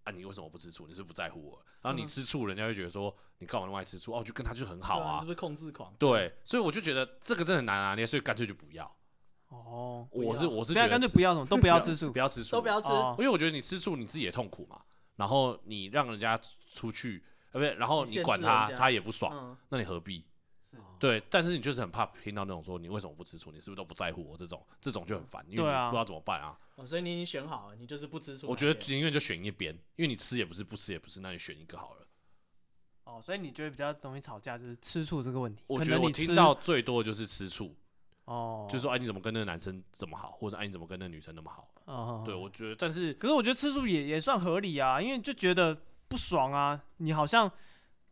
[0.09, 0.87] 啊、你为什么不吃醋？
[0.87, 1.63] 你是不，在乎我？
[1.83, 4.13] 然后你吃醋，人家会觉得说你干嘛那么爱吃醋？
[4.13, 5.95] 哦，就跟他就很好啊，是不是控制狂？
[5.99, 8.85] 对，所以我就觉得这个真的很难啊，你所以干脆就不要。
[9.49, 12.89] 哦，我是我是觉得干脆不要什么，都不要吃醋， 不要吃醋，都不要吃，
[13.19, 14.81] 因为我觉得你吃醋你自己也痛苦嘛。
[15.17, 16.41] 然后你让人家
[16.71, 20.25] 出去，呃，不对，然后你管他，他也不爽，嗯、那你何必？
[20.99, 26.59] 对，但是你就是很怕听到那种说你为什么不吃醋，你是不是都不在乎我这种，这种就很烦，因为你不知道怎么办啊。
[26.75, 28.49] 哦，所以你已经选好了，你就是不吃醋。
[28.49, 32.07] 我觉得宁愿就选一边，因为你吃也不是，不吃也不是，那你选一个好了。
[33.05, 35.65] 哦，所以你觉得比较容易吵架就是吃醋这个问题？
[35.69, 37.75] 我觉得我听到最多的就是吃醋。
[38.25, 41.69] 哦，就是说哎，你怎么跟那个男生这么好，或者哎你怎么跟那个女生那么好？
[41.87, 45.75] 哦，对，我觉得，但是可是我觉得吃醋也也算合理啊，因为就觉得
[46.09, 47.51] 不爽啊，你好像。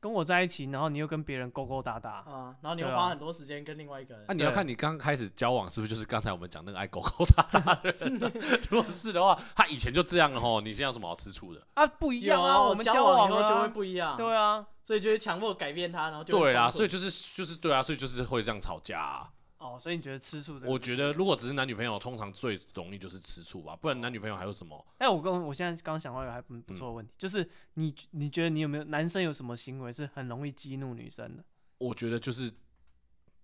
[0.01, 4.25] 跟我在一起，然后你又跟别人勾勾搭搭啊，然后你又花很多时间跟另外一个人。
[4.29, 8.33] 那、啊、你要看你刚开始交往是不是就是刚才我们讲那个爱勾勾搭搭的人？
[8.71, 11.61] 如果是的话，他以前就这样了吼，你现在有什么好吃醋的？
[11.75, 14.17] 啊，不一样啊，我们交往以后就会不一样。
[14.17, 19.29] 对啊，所以就会强迫改变他，然后就对啊，所以就是就是对啊，所以就是会这样吵架啊。
[19.59, 20.61] 哦，所以你觉得吃醋？
[20.67, 24.87] 我觉得如果只是男女朋友，通常最容易就是吃醋吧，不然男女朋友还有什么？
[24.99, 31.43] 哎、欸，我跟我现在刚想到一个还不不错的问题，嗯、就是你你觉得你有没有男生有什么行为是很容易激怒女生的？
[31.79, 32.53] 我觉得就是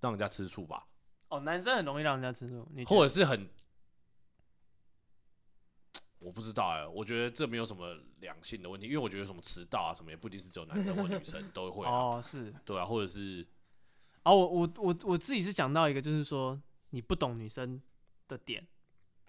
[0.01, 0.87] 让人家吃醋吧。
[1.29, 3.49] 哦，男生很容易让人家吃醋，你或者是很，
[6.19, 13.47] 我不知道哎、欸，我觉得这没有什么两性的问题，因为我觉得什么迟到啊什么也不一定是只有男生或女生都会、啊、哦，是对啊，或者是。
[14.25, 16.61] 哦，我我我我自己是讲到一个，就是说
[16.91, 17.81] 你不懂女生
[18.29, 18.65] 的点，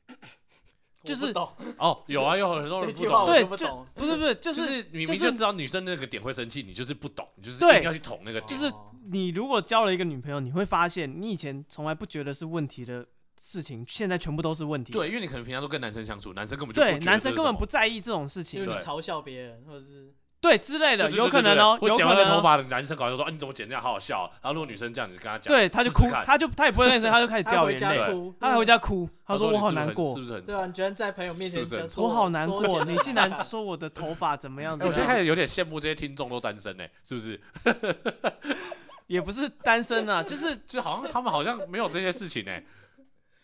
[1.04, 1.34] 就是
[1.78, 8.48] 哦，有啊，有很多人不懂，对，就不是不是，就是你明明就知道女生那个点会生气，你就是不懂，你就是一定要去捅那个点。
[8.48, 8.72] 就是
[9.12, 13.06] 你如果交了一个女朋友，你会发现你以前从来不觉得是问题的
[13.38, 14.94] 事情，现在全部都是问题。
[14.94, 20.14] 对，因为你可能平常都跟男生相处，男生根本就对，男生根本不在意这种事情，因为你嘲笑别人或者是。
[20.44, 21.80] 对之类的，有可能哦。
[21.82, 30.46] 有剪完头发的男生搞就说：“啊，你怎么剪这样，好好笑。”然后如果女生这样，你就跟他讲，对，他就哭，他就他也不会认真，他就开始掉眼泪，他还回家哭，他说：“我好难过。”是不是很？
[30.46, 34.78] 对啊，你居然在朋友面前讲，我好难过，你竟然说我的头发怎么样？
[34.82, 37.40] 我现在开始有点羡慕这些听众都单身呢，是不是？
[39.08, 42.52] 也不是单身啊，就是 就好像他们好像没有这些事情呢。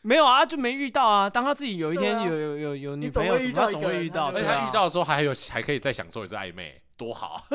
[0.02, 1.30] 没有啊，就没遇到啊。
[1.30, 6.82] 当他自己有一天有有有有女朋友，他总会遇到，而且他遇到的时候还有还可以再享受一次暧昧。
[7.00, 7.42] 多好，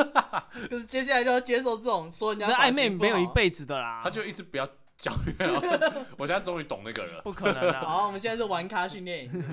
[0.70, 4.66] 可是接下来就要接受这种说人家 暧昧没有一辈子的啦，他就一直不要
[4.96, 5.14] 讲。
[6.16, 7.80] 我现在终于懂那个了，不可能啊！
[7.84, 9.44] 好，我们现在是玩咖训练营，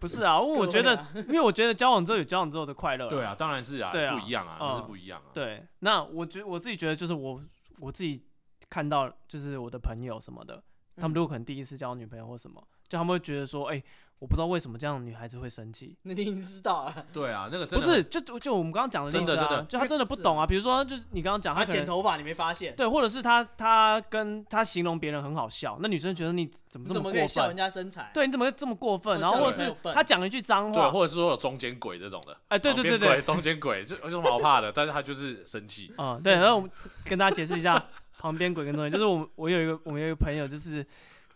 [0.00, 0.38] 不是啊？
[0.40, 3.08] 因为我觉得，因为我觉得交往之后有交往之后的快乐。
[3.08, 5.34] 对啊，当然是啊，对啊，不一样啊，那是不一样啊。
[5.34, 7.40] 对，那我觉我自己觉得就是我
[7.80, 8.22] 我自己
[8.70, 10.62] 看到就是我的朋友什么的，
[10.96, 13.84] 他们如果可能第一次交女朋友或什么，就他们会觉得说，哎、欸。
[14.18, 17.04] 我不知道为什么这样女孩子会生气，那你知道啊？
[17.12, 20.46] 对啊，那个真的不是就就我们刚刚讲的例子啊，真的真的就她真的不懂啊。
[20.46, 22.74] 比如说，就是你刚刚讲她剪头发，你没发现？
[22.74, 27.12] 对，或者是她她跟她形容别人很好笑，那女生觉得你怎么这么过分？
[27.12, 28.10] 怎么可以笑人家身材？
[28.14, 29.20] 对，你怎么会这么过分？
[29.20, 32.34] 然后或者是她讲了一句脏话，对，或者是说有中间鬼这种的。
[32.48, 34.72] 哎，对对对对，中间鬼就有什么好怕的？
[34.72, 35.92] 但是她就是生气。
[35.98, 36.32] 嗯，对。
[36.36, 36.70] 然后我们
[37.04, 37.84] 跟大家解释一下，
[38.18, 40.86] 旁边鬼跟中间，就是我们我有一个我们有一个朋友就是。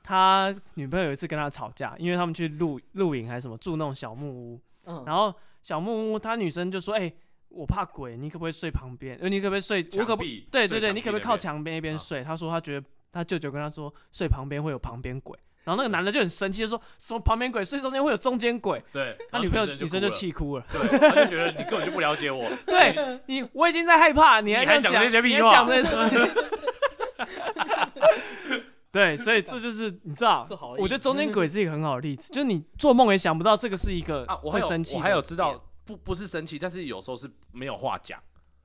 [0.02, 4.60] 他女朋友有一次跟他吵架，因为他们去露露营还是什么，住那种小木屋。
[4.86, 5.04] 嗯。
[5.06, 5.32] 然后
[5.62, 7.16] 小木屋，他女生就说：“哎、欸，
[7.48, 9.16] 我怕鬼，你可不可以睡旁边？
[9.20, 9.86] 呃，你可不可以睡？
[9.98, 18.82] 我可不对对对，你可不可以靠墙边一边睡？”他说他觉得他舅舅跟他说睡旁边会有旁边鬼，然后那个男的就很生气，就说什么旁边鬼睡中间会有中间鬼。
[18.92, 19.16] 对。
[19.30, 20.64] 他女朋友女生就气哭了。
[20.72, 20.98] 对。
[20.98, 22.50] 他就觉得你根本就不了解我。
[22.66, 25.66] 对你，我已经在害怕，你还讲这些屁话。
[28.92, 30.46] 对，所以这就是你知道，
[30.78, 34.96] 我觉得中间鬼是一个很好的例子，就是你做梦也想不到这个是一个我会生气。
[34.96, 38.20] 我还有知道不不是生气，但是有时候是没有话讲。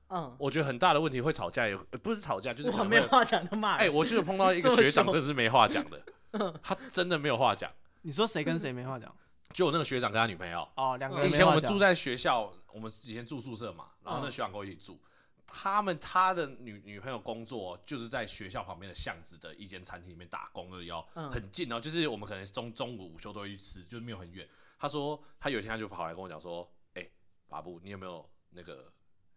[0.08, 3.74] 嗯，我觉得很大的问题会吵架，也不是吵架，就是我没有话讲的骂。
[3.74, 6.00] 哎，我就有碰到一个学长，真的是没话讲的，
[6.62, 7.70] 他真的没有话讲。
[8.02, 9.12] 你说谁跟谁没话讲？
[9.52, 11.28] 就我那个学长跟他女朋友哦，两个人。
[11.28, 15.00] 以前我们住在学校，我们以前住宿舍嘛，然后那个学长跟我一起住。
[15.46, 24.46] 他们他的女女朋友工作就是在学校旁边的巷子的一间餐厅里面打工而已，哦，很近哦，就是我们可能中中午午休都会去吃，就是没有很远。
[24.78, 27.10] 他说他有一天他就跑来跟我讲说：“哎、欸，
[27.48, 28.92] 巴布，你有没有那个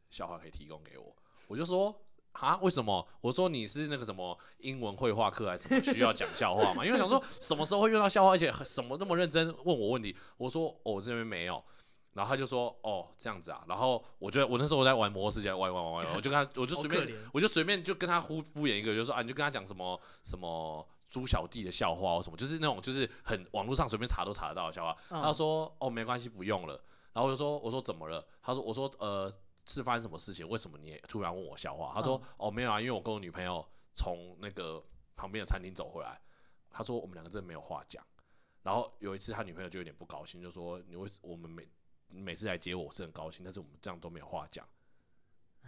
[0.09, 1.15] 笑话可以提供给我？”
[1.47, 1.95] 我就说
[2.33, 10.13] ：“啊，为什么？”我说：“你是那个什么英文绘画课还是什么需要讲笑话吗？”因为我想说什么时候会用到笑话，而且什么那么认真问我问题。
[10.37, 11.63] 我说：“哦，我这边没有。”
[12.13, 24.95] 然后他就说：“哦，这样子啊。”然后我觉得我那时候我在玩魔兽世界，玩玩玩玩，我就跟他，我就随便，我就随便就跟他敷敷衍一个，就说啊，你就跟他讲什么什么猪小弟的笑话或什么，就是那种就是很网络上随便查都查得到的笑话。
[25.09, 26.73] 嗯、他说：“哦，没关系，不用了。”
[27.13, 29.31] 然后我就说：“我说怎么了？”他说：“我说呃，
[29.65, 30.47] 是发生什么事情？
[30.47, 34.83] 为什么你突然问我笑话？”他说：“嗯、哦，没有啊，因为我跟我女朋友从那个
[35.15, 36.19] 旁边的餐厅走回来。”
[36.71, 38.03] 他说：“我们两个真的没有话讲。”
[38.61, 41.67] 然后有一次他女朋友就有点不高兴，就说：“你为什我们没？”
[42.09, 44.65] 每次来接我，我是很高兴，但是我们这样都没有话讲，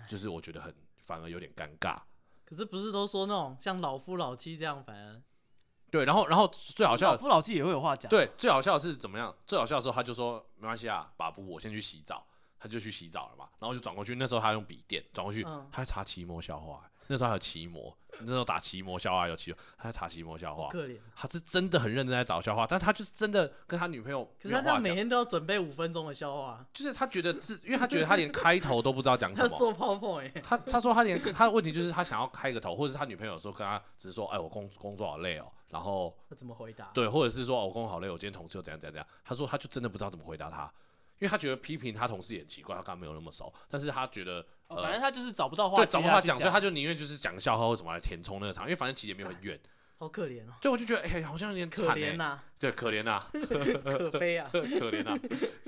[0.08, 1.98] 就是我觉得很反而有点尴尬。
[2.46, 5.22] 可是不是都说那种像老夫老妻这样，反而
[5.89, 8.10] 对，然后然后最好笑的，老夫老妻也会有话讲。
[8.10, 9.36] 对，最好笑的是怎么样？
[9.46, 12.26] 最好笑的时候，他就说没关系啊，爸布，我先去洗澡，
[12.60, 16.89] 他就去洗澡了嘛，然后就转过去，那时候他用笔电转过去，嗯、他查奇摩笑话。
[17.08, 20.69] 那时候还有奇摩，那时候打奇魔笑话有奇摩，他在查奇摩笑话。
[20.69, 24.24] 可怜，他是真的很认真在找笑话，但他就是真的跟他女朋友。
[24.41, 26.65] 可是他这样每天都要准备五分钟的笑话。
[26.74, 29.49] 就是他觉得自，因为他觉得他连开头都不知道讲 什么。
[29.49, 36.89] 他做泡泡他他说他连他的问题就是他想要开个头，或者是他女朋友说跟他只是说，哎，我工工作好累哦，然后他怎么回答？
[36.93, 39.07] 对，或者是说我工作好累，我今天同事又怎样怎样怎样。
[39.24, 40.72] 他说他就真的不知道怎么回答他。
[41.22, 49.59] 因为他觉得批评他同事也很奇怪，他刚刚没有那么熟，但是他觉得，反正他就是找不到话，对，找不到话讲，所以他就宁愿就是讲笑话或什么来填充那个场，因为反正其实也没有很远，
[49.99, 50.53] 好可怜哦。
[50.59, 55.15] 对，我就觉得，哎、欸，好像有点、欸、可怜呐、啊，对，可怜呐、啊，可悲啊， 可怜啊。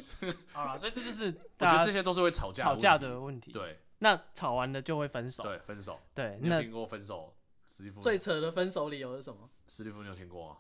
[0.54, 1.26] 好了，所以这就是
[1.60, 3.51] 我觉得这些都是会吵架吵架的问题。
[3.51, 5.43] 对，那吵完了就会分手。
[5.43, 5.99] 对，分手。
[6.16, 7.36] 对，你有听过分手？
[7.68, 9.49] 史蒂夫最扯的分手理由是什么？
[9.68, 10.58] 史蒂夫，你有听过吗？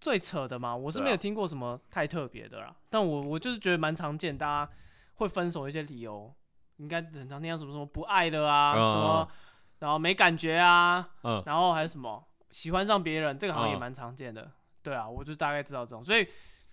[0.00, 0.74] 最扯的嘛？
[0.76, 4.72] 我是没有听过什么太特别的啦，啊、但我我就是觉得蛮常见，大家。
[5.18, 6.30] 会分手一些理由，
[6.76, 9.28] 应该很常听到什么什么不爱了啊，嗯、什么，
[9.78, 14.42] 然后没感觉啊，嗯、然后还有什么喜欢上别人，这个好像也蛮常见的。
[14.42, 16.28] 嗯、对啊，我就大概知道这种，所以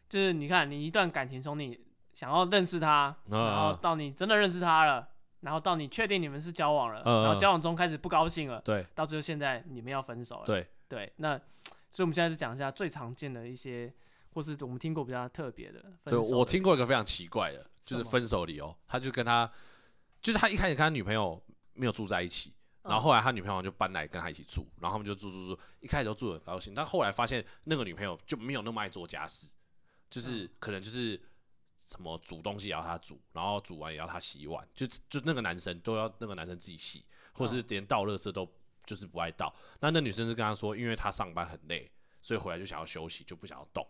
[0.09, 1.79] 就是你看，你一段感情从你
[2.13, 5.07] 想要认识他，嗯、然后到你真的认识他了，
[5.39, 10.67] 然后到你确定你们是交往了，嗯、然后交往中开始不高兴了，对，到最后现在你们要分手了，对。
[10.89, 11.39] 对，那
[11.93, 13.93] 所以我们现在是讲一下最常见的一些。
[14.35, 19.47] 或是我们听过比较特别的，的，对，我听过一个非常奇怪的，就是分手理由，他就跟他，
[20.23, 21.39] 就是他一开始跟他女朋友
[21.73, 29.51] 没有住在一起，然后后来他女朋友就搬来跟他一起住，然后他们就住住住，一开始都住的很高兴，但后来发现那个女朋友就没有那么爱做家事，
[30.09, 31.15] 就是可能就是
[31.85, 38.51] 什么煮东西也要他煮，然后煮完也要他洗碗，就就那个男生都要那个男生自己洗，或者是连倒垃圾都
[38.85, 41.89] 就是不爱到，那那女生是跟他说，因为他上班很累，
[42.21, 43.87] 所以回来就想要休息，就不想要动。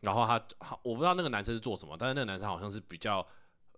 [0.00, 0.34] 然后他，
[0.82, 3.26] 我不知道那个男生是做什么，但是那个男生好像是比较，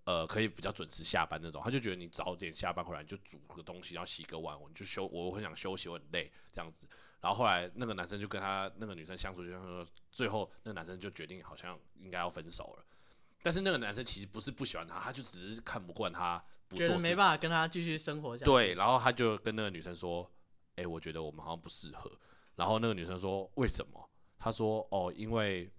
[0.05, 1.63] 呃，可以比较准时下班那种。
[1.63, 6.89] 他就觉得你早点下班回来就煮个东西，然后洗个碗，我就休，我很想休息，我很累这样子。
[7.21, 12.85] 然后后来那个男生就跟他那个女生相处，就像说，最后那个男生就决定好像应该要分手了。
[13.43, 18.51] 但是那个男生其实不是不喜欢他，他就只是看不惯他不做，觉得没办法跟他继续生活下去。
[18.51, 20.29] 对，然后他就跟那个女生说
[20.79, 22.11] ：“哎，我觉得我们好像不适合。”
[22.57, 24.09] 然后那个女生说：“为什么？”
[24.39, 25.71] 她说：“哦，因为。”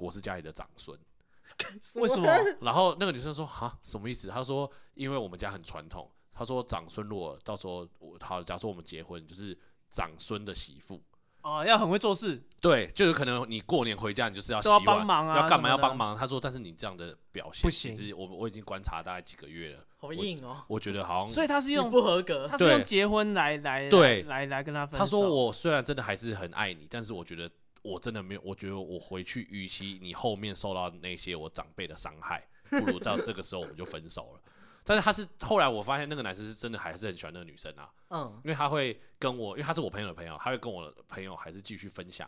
[0.00, 0.96] 我是家里的长孙。
[2.00, 2.28] 为什么？
[2.62, 4.28] 然后那个女生说哈，什么意思？
[4.28, 6.08] 她说因为我们家很传统。
[6.32, 9.58] 她说长孙如果到时候我好，假如说我们结婚，就是
[9.90, 11.02] 长孙的媳妇。
[11.42, 12.40] 哦，要很会做事。
[12.60, 16.16] 对，就是可能你过年回家，你就是要洗碗，要帮忙啊，要干嘛要帮忙。
[16.16, 17.92] 他说，但是你这样的表现，不行。
[17.92, 20.64] 其实我我已经观察大概几个月了，好硬哦。
[20.68, 25.04] 我 觉得好像，所以他是用不合格，他是用结婚来来对来来跟他分手。
[25.04, 27.50] 他说我虽然真的还是很爱你，但是我觉得
[27.82, 34.40] 我真的没有，我觉得我回去，与其你后面受到那些我长辈的伤害，不如到这个时候我们就分手了。
[34.84, 42.26] 但是他是后来我发现那个男生是真的还是很喜欢那个女生啊，嗯，因为他会跟我，因为他是我朋友的朋友，他会跟我的朋友还是继续分享，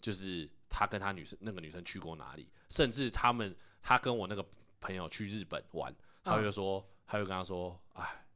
[0.00, 4.42] 就是他跟他女生那个女生去过哪里，甚至他们他跟我那个
[4.80, 8.26] 朋友去日本玩，他就说，嗯、他就跟他说，哎，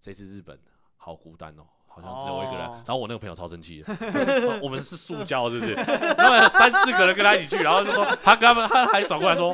[0.00, 0.58] 这次日本
[0.96, 1.66] 好孤单哦。
[1.94, 3.96] 好像只有我一个人，然后我那个朋友超生气的，
[4.60, 5.74] 我们是塑胶，是不是？
[5.74, 9.52] 然后三四个人跟他一起去，然后就说他跟他们，他还转过来说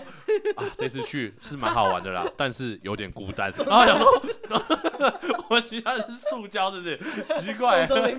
[0.57, 3.53] 啊，这次去是蛮好玩的啦，但是有点孤单。
[3.66, 4.07] 然后想说，
[5.51, 6.99] 我们其他人是塑胶，是不是？
[7.43, 8.14] 奇怪，对，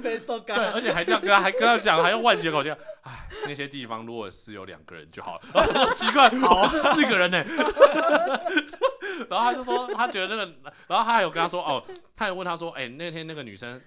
[0.74, 2.69] 而且还这样跟他，还跟他讲，还用惋惜的口气，
[3.01, 5.41] 哎，那些地方如果是有两个人就好了。
[5.53, 7.43] 然 后奇怪，好是四个人呢。
[9.30, 10.51] 然后他就说，他觉得那个，
[10.88, 11.84] 然后他还有跟他说，哦，
[12.15, 13.82] 他还问他说，哎，那天那个女生。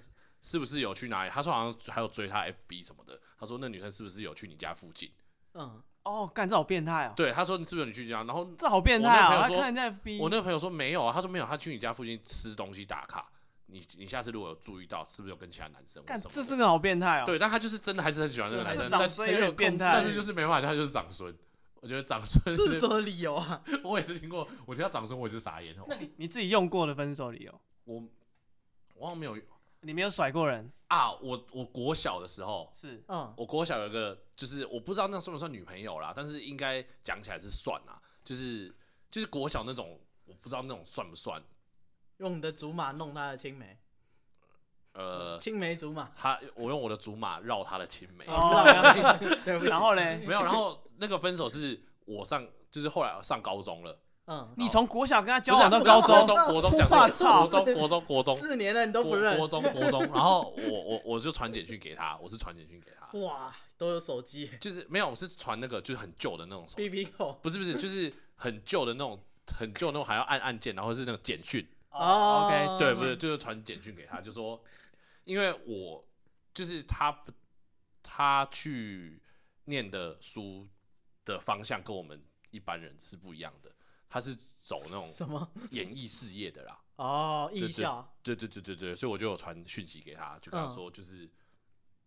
[0.44, 1.30] 是不是有去哪里？
[1.30, 3.18] 他说好像还有追他 FB 什么的。
[3.38, 5.10] 他说那女生是不是有去你家附近？
[5.54, 7.14] 嗯，哦，干这好变态哦。
[7.16, 8.22] 对，他说你是不是有你去家？
[8.24, 9.48] 然后这好变态啊！
[9.48, 10.18] 他看人家 FB。
[10.20, 13.26] 我那个朋友说没有啊，他说没有，他去你家附近吃东西打卡。
[13.68, 16.04] 你你下次如果有注意到，是不是有跟其他男生？
[16.04, 17.24] 干这真的好变态哦。
[17.24, 18.86] 对，但他就是真的还是很喜欢这个男生。
[18.86, 21.34] 长孙有点变态，但是就是没办法，他就是长孙。
[21.76, 23.62] 我觉得长孙这是什么理由啊？
[23.82, 25.84] 我也是听过，我听到长孙我也是傻眼哦。
[25.88, 27.60] 那你你自己用过的分手理由？
[27.84, 28.02] 我
[28.94, 29.36] 我好像没有。
[29.84, 31.12] 你没有甩过人啊？
[31.12, 38.74] 我我国小的时候是，嗯，我国小有一个，就是我不知道那算不算女朋友啦，但是应该讲起来是算啦，就是
[39.10, 41.42] 就是国小那种，我不知道那种算不算？
[42.16, 43.78] 用你的竹马弄他的青梅，
[44.92, 48.64] 呃，青梅竹马，他我用我的竹马绕他的青梅，哦，
[49.68, 54.00] 然后嘞，没有，然后那个分手是我上，就是后来上高中了。
[54.26, 58.38] 嗯，你从国小跟他交往到高中，国中讲错，国中国中国中。
[58.40, 69.22] 四年了，你都不认，国中国中，然后我我我就传简讯给他，我是传简讯给他，哇，都有手机，就是没有，我是传那个就是很旧的那种手机，BB 扣，不是不是，就是很旧的那种，
[69.54, 74.58] 很旧那种还要按按键，然后是那种简讯，哦，OK，对，不是，就是传简讯给他，就说，
[75.24, 76.02] 因为我
[76.54, 77.14] 就是他
[78.02, 79.20] 他去
[79.66, 80.66] 念的书
[81.26, 83.70] 的方向跟我们一般人是不一样的。
[84.14, 86.78] 他是走那种什么演艺事业的啦？
[86.94, 88.08] 哦，艺校。
[88.22, 91.28] 对对对对对，所以我就有传讯息给他，就跟他说，就是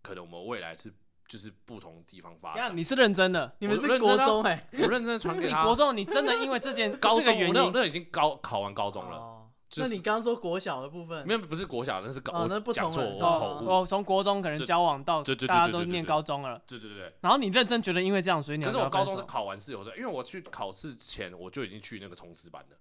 [0.01, 0.89] 可能我们未来是
[1.27, 2.77] 就是不同地方发展。
[2.77, 3.53] 你是认真的？
[3.59, 4.69] 你们是国中哎？
[4.79, 5.59] 我认真传 给他。
[5.59, 9.46] 你国中，你真的因为这件 高中原因，我那已经高考完高中了。
[9.76, 11.28] 那你刚刚说国小的部分？
[11.28, 12.32] 没有，不是国小，那是高。
[12.34, 12.84] 哦，那不同。
[12.84, 13.65] 讲错，我口误。
[13.68, 16.61] 我从国中可能交往到大家都念高中了。
[16.65, 17.13] 对对对。
[17.22, 18.72] 然后你认真觉得因为这样，所以你要。
[18.72, 22.78] 可是我高中是考完试有的，因为我去考试前我就已经去那个冲刺班了。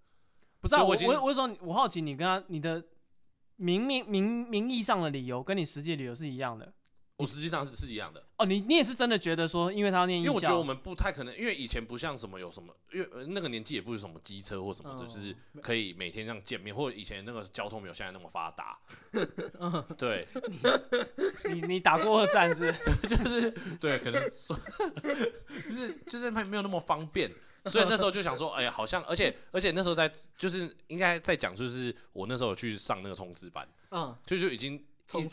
[0.61, 2.83] 不是啊，我我我说我好奇你跟他你的
[3.57, 6.73] 名名名名义上的理由跟你实际理由是一样的。
[7.19, 18.79] 我实际上是是一样的哦，你你也是真的觉得说，因为他要念因为我觉得我们不太可能，因为以前不像什么有什么，因为那个年纪也不是什么机车或什么的，就是可以每天这样见面，或者以前那个交通没有现在那么发达。
[19.97, 20.29] 对，
[21.51, 22.71] 你你打过二战是？
[23.09, 23.51] 就是
[23.81, 24.55] 对，可能说
[25.65, 27.31] 就是就是没没有那么方便，
[27.65, 34.85] 所以那时候就想说，哎呀，好像，而且而且那时候在就是应该在讲，就是我那时候去上那个冲刺班，嗯，就就已经。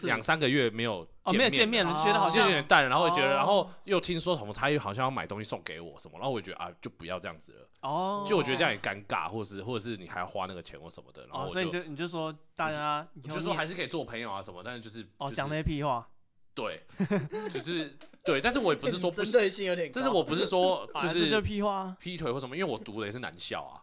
[0.04, 7.70] 两三个月没有哦，没有见面了，觉得好像有点淡，然后会觉得，然后又听说什么他又好像要买东西送给我什么，然后我觉得啊，就不要这样子了。
[7.82, 11.26] 哦，就我觉得这样也尴尬，或者是或者是你还要花那个钱或什么的。
[11.28, 16.08] 然后所以你就你就说大家，就说还是可以做朋友啊什么，但是就是哦讲那些屁话。
[16.56, 16.84] 对，
[17.52, 23.82] 就是对，但是我也不是说不针对性有点，但是我不是说 就是屁话劈腿或什么，因为我读的也是男校啊，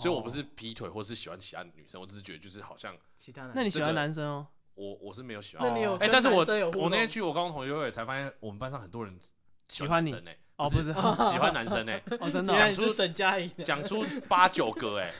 [0.00, 4.46] 所以我不是劈腿或是喜欢其他女生，我只是觉得就是好像其他男，那你喜欢男生哦？
[4.76, 6.44] 我我是没有喜欢，那你有哎，但是我
[6.78, 9.18] 我那天去我高中同学会才发现，我们班上很多人
[9.68, 10.14] 喜欢你。
[10.56, 10.92] 哦，不是。
[11.32, 15.12] 喜欢男生哎，哦真的，讲出沈佳宜，讲出八九个哎，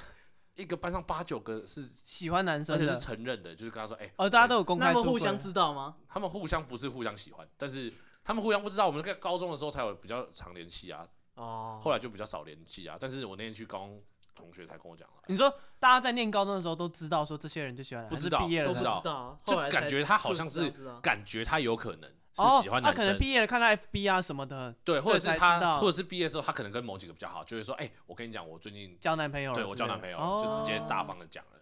[0.54, 5.96] 一个班上八九个是喜欢男生，而且是承认的，就是跟他说哎，哦大家都有公开，他们互相知道吗？
[6.08, 7.92] 他们互相不是互相喜欢，但是
[8.24, 14.02] 他们互相不知道，我们在高中的时候才有比较常联系啊，哦，后来就比较少联系啊，但是我那天去高中。
[14.36, 20.70] 同学才跟我讲了，你说大家在念高中的时候都知道说这些人就喜欢，不知道，毕业了不知道，就感觉他好像是
[21.00, 31.60] 感觉他有可能，是喜欢男生，他可能毕业了看到 FB 啊什么的，对，或者是他，或者是毕业的时候他可能跟某几个比较好，就会说，哎，我跟你讲，我最近交男朋友了，对我交男朋友了，就直接大方的讲了，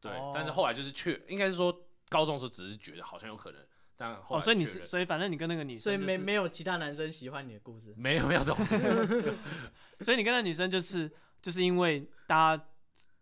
[0.00, 1.72] 对，但是后来就是确，应该是说
[2.08, 3.60] 高中的时候只是觉得好像有可能，
[3.96, 9.34] 但后来所以你是，所以反正你跟那个女生，所以没没有其他男生喜欢你的故事，没有没有这种故事，
[10.00, 11.10] 所以你跟那女生就是
[11.46, 12.64] 就是因为大家。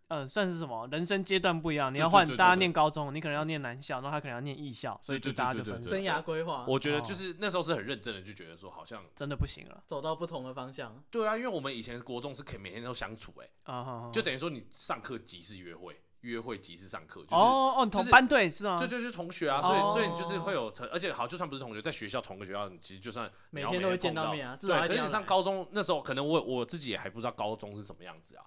[0.07, 0.87] 呃，算是什么？
[0.91, 6.63] 人生阶段不一样，你要换大家念高中，你可能要念男校，然后他可能要念艺校，所以就大家就分生涯规划。
[6.67, 11.03] 我觉得就是那时候是很认真的，就觉得说好像真的不行了，走到不同的方向。
[11.09, 17.21] 对啊，因为我们以前国中是可以每天都相处，哎，就等于说你上课即是约会，约会即是上课。
[17.29, 18.77] 哦哦，你同班对是吗？
[18.79, 24.57] 对对，就是同学啊，所以所以你就是会有，而且好，就算不是同学，在学校同个学校，你其实就算每天都会见到面啊。
[24.59, 28.43] 对，可是你上高中那时候，可能我我自己也还不知道高中是什么样子啊。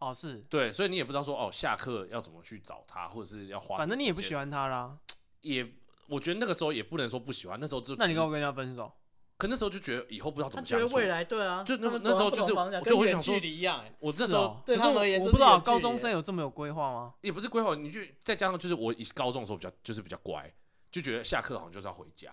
[0.00, 3.76] 哦，是对，所以你也不知道说哦，下课要怎么去找他，或者是要花。
[3.78, 4.96] 反正你也不喜欢他啦。
[5.42, 5.66] 也，
[6.08, 7.94] 我觉得那个时候也不能说不喜欢，那时候就。
[7.96, 8.92] 那你跟我跟人家分手？
[9.40, 13.82] 可那时候就觉得以后不知道怎么相得未来对啊，就那那时候就是，跟远距离一样。
[13.98, 17.14] 我那时候对他们而言，我不知道高中生有这么有规划吗？
[17.22, 20.52] 也不是规划，你就再加上就是我以高中的时候比较就是比较乖，
[20.90, 22.30] 就觉得下课好像就是要回家。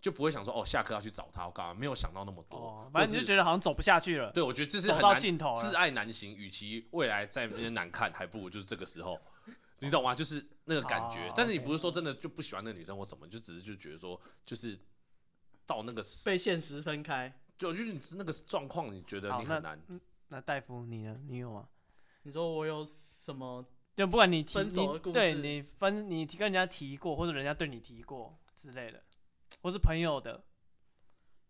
[0.00, 1.72] 就不会想说哦，下课要去找他，我干嘛？
[1.72, 2.58] 没有想到那么多。
[2.58, 4.30] 哦，反正你就觉得好像走不下去了。
[4.32, 6.36] 对，我觉得这是很难，挚爱难行。
[6.36, 9.18] 与其未来在那边难看，还不如就是这个时候，
[9.78, 10.14] 你懂吗？
[10.14, 11.32] 就是那个感觉。
[11.34, 14.78] 但是你不是说真的就不喜欢那个女生或什么，就只是就觉得说，就是
[15.66, 19.78] 到那个被现实分开，就就是你那个状况，你觉得你很难。
[20.28, 21.20] 那大夫你呢？
[21.26, 21.68] 你有吗？
[22.22, 23.64] 你说我有什么？
[23.94, 29.02] 就不管你提你对你分 你跟人家提过，或者人家对你提过之类的。
[29.62, 30.44] 或是朋友的，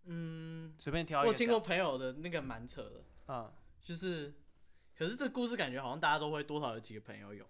[0.04, 1.28] 嗯，随便挑一个。
[1.28, 3.50] 我听过朋友的那个蛮扯的，啊，
[3.80, 4.32] 就是，
[4.94, 7.44] 可是这故事感觉好像大家都会多少有几个朋友有。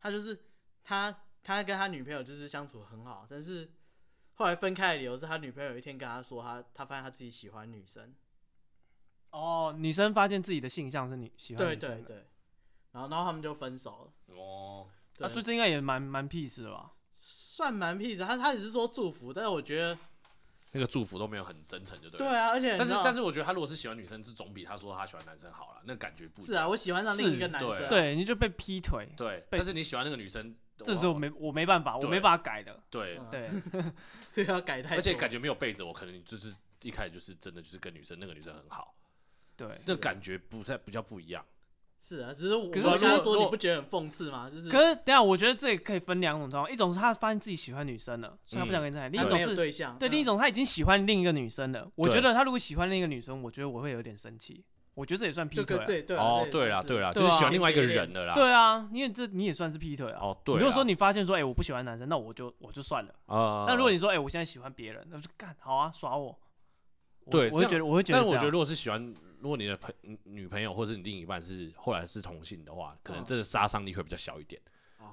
[0.00, 0.46] 他就是
[0.82, 3.70] 他他跟他女朋友就是相处很好，但是
[4.40, 8.14] 后来分开的理由是他女朋友有一天跟他说他他发现他自己喜欢女生。
[9.32, 11.78] 哦，女生发现自己的性向是女喜欢女生。
[11.78, 12.26] 对对对。
[12.92, 14.34] 然后然后他们就分手了。
[14.34, 14.88] 哦。
[15.18, 16.90] 那所以这应该也蛮蛮 peace 的吧？
[17.12, 19.94] 算蛮屁的，他他只是说祝福，但是我觉得
[20.72, 22.16] 那个祝福都没有很真诚，就对。
[22.20, 26.66] 对啊，而且但是但是我觉得他如果是喜欢女生，是总比他说他喜欢男生好了，那感觉不是啊。
[26.66, 29.44] 我喜欢上另一个男生，对，你就被劈腿，对。
[29.50, 32.80] 但是你喜欢那个女生，这时候没我没办法，我没办法改的。
[32.90, 33.50] 对对，
[34.30, 34.96] 这个要改太。
[34.96, 38.94] 而且感觉没有背着我，可能就是一开始就是真的就是跟女生那个女生很好，
[39.56, 41.44] 对，那感觉不太比较不一样。
[42.02, 44.48] 是啊，只是我刚刚说你不觉得很讽刺吗？
[44.48, 51.86] 就是，可是等下我觉得这也可以分两种状况，一种是他发现自己喜欢女生了，所以他不想跟你在一起；另一种是对象，对，另一种他已经喜欢另一个女生了。
[51.96, 54.64] 我觉得他如果喜欢另一个女生，我觉得我会有点生气。
[55.00, 55.76] 我觉得这也算劈腿。
[56.16, 58.34] 哦，对了对了，就是喜欢另外一个人了啦。
[58.34, 60.18] 对啊，因为这你也算是劈腿啊。
[60.20, 60.56] 哦，对。
[60.56, 63.14] 如果说你发现说，哎，我不喜欢男生，那我就我就算了。
[63.26, 63.64] 啊。
[63.66, 66.38] 那如果你说，哎，我现在喜欢别人，那就干好啊，耍我。
[67.30, 69.14] 对，我会觉得，我会觉得，但是我觉得，如果是喜欢。
[69.40, 69.90] 如果你的朋
[70.24, 74.60] 女朋友或者是你另一半是后来是同性的话，可能这个杀伤力会比较小一点。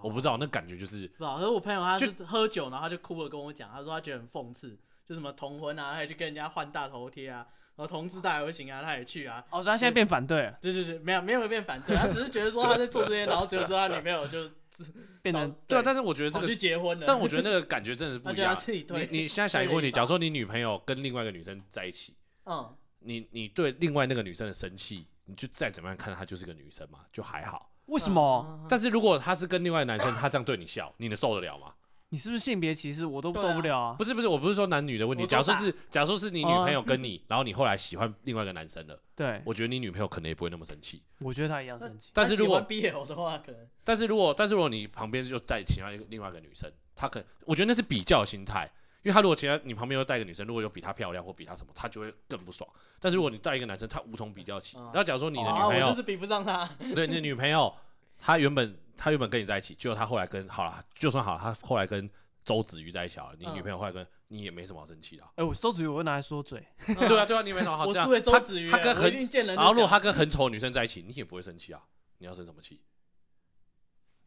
[0.02, 1.08] 我不知道那感觉就是。
[1.08, 7.46] 不知道，可是我朋友他是喝酒，然后他就哭了跟我讲，他说他觉得很讽刺，就什么同婚啊，他也去跟人家换大头贴啊，然
[7.78, 9.44] 后同志大游行啊，他也去啊。
[9.50, 10.58] 哦，所以他现在变反对了。
[10.62, 14.50] 对对对，没有没有变反对，他只是觉得说他在做这些，然后觉得说他女朋友就
[15.22, 15.82] 变成对啊。
[15.84, 18.58] 但是我觉得这个去结婚了，但我觉得那个感觉真的是不 一样。
[18.68, 22.14] 你你现在想一个问题，假如说你女朋友跟另外一个女生在一起，
[22.46, 22.76] 嗯。
[23.00, 27.72] 你你对另外那个女生的生气，你就再怎么样看她就是个女生嘛，就还好。
[27.86, 28.66] 为什么？
[28.68, 31.74] 但是如果她是跟另外男生，她这样对你笑，你能受得了吗？
[32.10, 33.06] 你是不是性别歧视？
[33.06, 33.96] 我都受不了啊！
[33.98, 35.28] 不是不是，我不是说男女的问题。
[35.28, 41.04] 假如说是，假如说是你女朋友跟你，然后你后来喜欢另外一个男生了， 对，我觉得你女朋友可能也不会那么生气。
[41.20, 42.12] 我觉得她一样生气。
[42.14, 43.60] 但是如果 BL 的话，可能。
[43.84, 48.70] 但是如果但是如果你旁边就带其他一个另外一个女生，她可能我觉得那是比较心态。
[49.04, 52.70] 因为她如果其他你旁边又带一个女生，如果有比她漂亮或比她什么，她就会更不爽。
[53.00, 54.78] 但是如果你带一个男生，他无从比较起。
[54.78, 56.68] 然后假如说你的女朋友，就是比不上他。
[56.96, 57.74] 对，你的女朋友，
[58.18, 62.10] 她原本她原本跟你在一起，结果她后来跟好了，就算好了，他后来跟
[62.44, 63.32] 周子瑜在一起了。
[63.38, 65.24] 你女朋友后来跟你也没什么好生气的。
[65.36, 66.66] 哎，我周子瑜我会拿来说嘴。
[66.86, 67.86] 对啊对啊，你没什么好。
[67.86, 69.14] 这周子瑜，他跟很
[69.46, 71.82] 然后如果他跟很丑的女生在一起，你也不会生气啊。
[72.18, 72.82] 你要生什么气？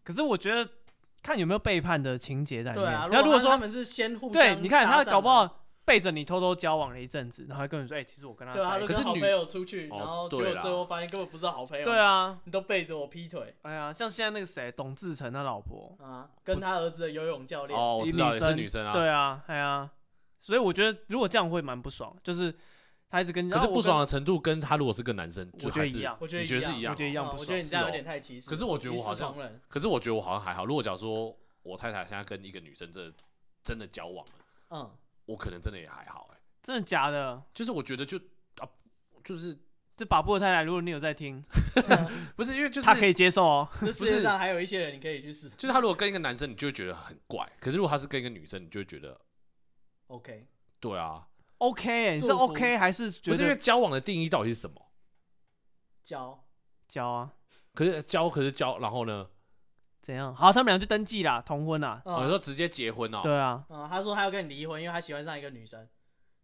[0.04, 0.70] 可是我觉得。
[1.22, 2.88] 看有没有背叛的情节在里面。
[2.88, 5.59] 对啊，如果说他们是先互相，对，你看他搞不好
[5.90, 11.84] 背着你偷偷交往了一阵子，然后还跟你说，哎，其实我跟他对啊，可是好朋友出去，然后结果最后发现根本不是好朋友。
[11.84, 13.54] 对啊，你都背着我劈腿。
[13.62, 18.92] 哎呀，像现在那个谁，董志成他老婆啊，跟他儿子的游泳教练哦，我知道也是女生啊。
[18.92, 19.90] 对啊，哎呀，
[20.38, 22.54] 所以我觉得如果这样会蛮不爽，就是。
[23.12, 28.48] 他一直跟你，可是不爽的程度跟他如果是个男生，我觉得一样，我觉得是一样，我觉得一样，我觉得你这样有点太歧视。
[28.48, 29.34] 可是我觉得我好像，
[29.66, 30.64] 可是我觉得我好像还好。
[30.64, 33.12] 如果假如说我太太现在跟一个女生这
[33.64, 34.32] 真的交往了，
[34.70, 34.90] 嗯，
[35.30, 37.42] 我可能真的也还好哎、欸，真的假的？
[37.54, 38.18] 就是我觉得就
[38.58, 38.68] 啊，
[39.24, 39.56] 就是
[39.96, 41.42] 这把布的太太，如果你有在听
[42.36, 43.68] 不是因为就是他可以接受哦。
[43.80, 49.20] 这世界上还有一些人你可以去试，就是他如果跟一个男生，你就会觉得很怪；可是如果他是跟一个女生，你就会觉得
[50.08, 50.48] OK。
[50.80, 51.28] 对啊
[51.58, 53.36] ，OK，、欸、你是 OK 还是觉得？
[53.36, 54.90] 不是因为交往的定义到底是什么？
[56.02, 56.44] 交
[56.88, 57.32] 交啊，
[57.74, 59.28] 可是交可是交，然后呢？
[60.00, 60.34] 怎样？
[60.34, 62.00] 好，他们俩就登记啦，同婚啦。
[62.04, 63.20] 哦，你说直接结婚哦？
[63.22, 63.64] 对啊。
[63.68, 65.86] 嗯，他说他要跟你离婚，因为他喜欢上一个女生，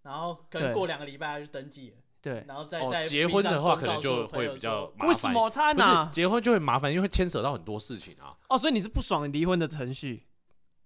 [0.02, 1.96] 然后可能过两个礼拜他就登记了。
[2.20, 2.44] 对。
[2.46, 5.08] 然后再再结婚的话，可能就会比较麻烦。
[5.08, 6.10] 为什么他呢？
[6.12, 8.36] 结婚就会麻烦，因为会牵扯到很多事情啊。
[8.48, 10.26] 哦，所以你是不爽离婚的程序？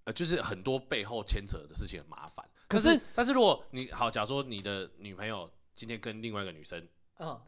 [0.04, 2.48] 呃，就是很多背后牵扯的事情很麻烦。
[2.68, 6.86] 可是，但是如果你好，假如说你的女朋友今天跟另外一个女生，
[7.18, 7.38] 嗯，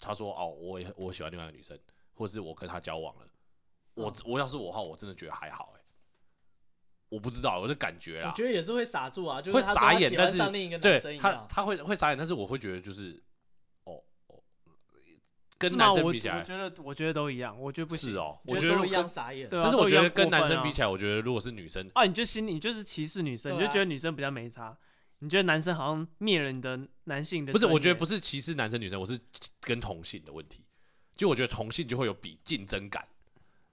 [0.00, 1.78] 她说哦，我也我喜欢另外一个女生，
[2.14, 3.26] 或是我跟她交往了。
[3.94, 5.80] 我我要是我的话，我真的觉得还好哎，
[7.08, 8.30] 我不知道，我的感觉啦。
[8.30, 10.38] 我觉得也是会傻住啊，就会傻眼，但是
[10.78, 13.22] 对他他会会傻眼，但是我会觉得就是，
[13.84, 14.42] 哦哦，
[15.58, 19.46] 跟男生比起来，我觉得我觉得都一样，我觉得不是哦，我觉得都一样傻眼。
[19.50, 24.74] 但是我觉得跟男生比起来，我觉得如果是女生啊，你就心里就是歧视女生，你就觉得女生比较没差，
[25.18, 27.52] 你觉得男生好像灭了你的男性的。
[27.52, 29.20] 不是，我觉得不是歧视男生女生，我是
[29.60, 30.64] 跟同性的问题，
[31.14, 33.06] 就我觉得同性就会有比竞争感。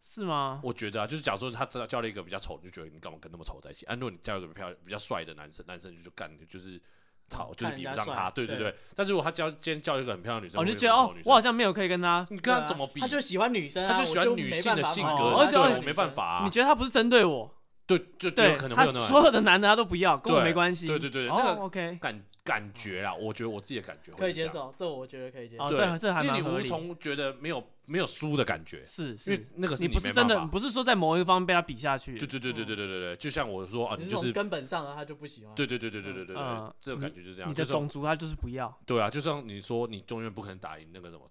[0.02, 0.60] 是吗？
[0.64, 3.86] 我觉得啊，就是假如说他知道交了一个比较丑，你就觉得你干嘛跟那么丑在一起？
[3.86, 6.82] 啊，如果你交一个比较漂亮、比较帅的男生，男生就就干，就是
[7.30, 8.30] 讨，就是比不上他。
[8.30, 8.74] 对对对。
[8.96, 13.02] 但是如果他交今天交一个很漂亮的女生，我就觉得哦，我好像没有可以跟他，你跟他怎么比？
[13.02, 16.42] 他就喜欢女生，他就喜欢女性的性格，我没办法。
[16.44, 17.54] 你觉得他不是针对我？
[17.86, 19.00] 对，就对，可有那么。
[19.00, 20.86] 所有的男的他都不要，跟我没关系。
[20.86, 25.70] 对对对，那个 OK 感感觉啦，我觉得我自己的感觉可以接受，这我觉得可以接受。
[25.70, 26.40] 对，这还蛮合理。
[26.40, 32.18] 因为你无从觉得没有没有输的感觉，是，因为那个是你不是真的，不是说在某一个方面被他比下去。
[32.18, 35.54] 对对对对对对对对，就像我说啊，你就是根本上啊他就不喜欢。
[35.54, 37.52] 对对对对对对对对，这个感觉就是这样。
[37.52, 38.76] 你的种族他就是不要。
[38.88, 41.30] 对啊，就像你说，你永远不可能打赢那个什么。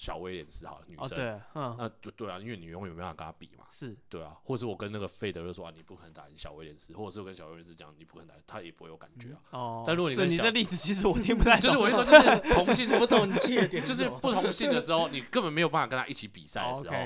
[0.00, 9.40] 小威廉斯哈女生，对，嗯，那就对啊，因为你永远没办法跟他比嘛，是对啊，或者是我跟那个费德勒说啊，你不可能打赢小威廉斯，或者是我跟小威廉斯讲，你不可能打，他也不会有感觉啊。
[9.50, 16.96] 哦，但如果你你这例子其实我听不太懂， 就是我一说 就是同性不同你的点，就是不同性的时候，你根本没有办法跟他一起比赛的时候，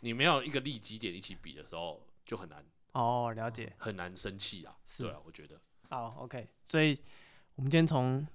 [0.00, 2.62] 你没有一个利基点一起比的时候，就很难。
[2.92, 4.76] 哦，了解，很难生气啊。
[4.84, 5.58] 是啊，我觉得。
[5.88, 6.98] 好，OK，所以
[7.54, 8.26] 我们今天从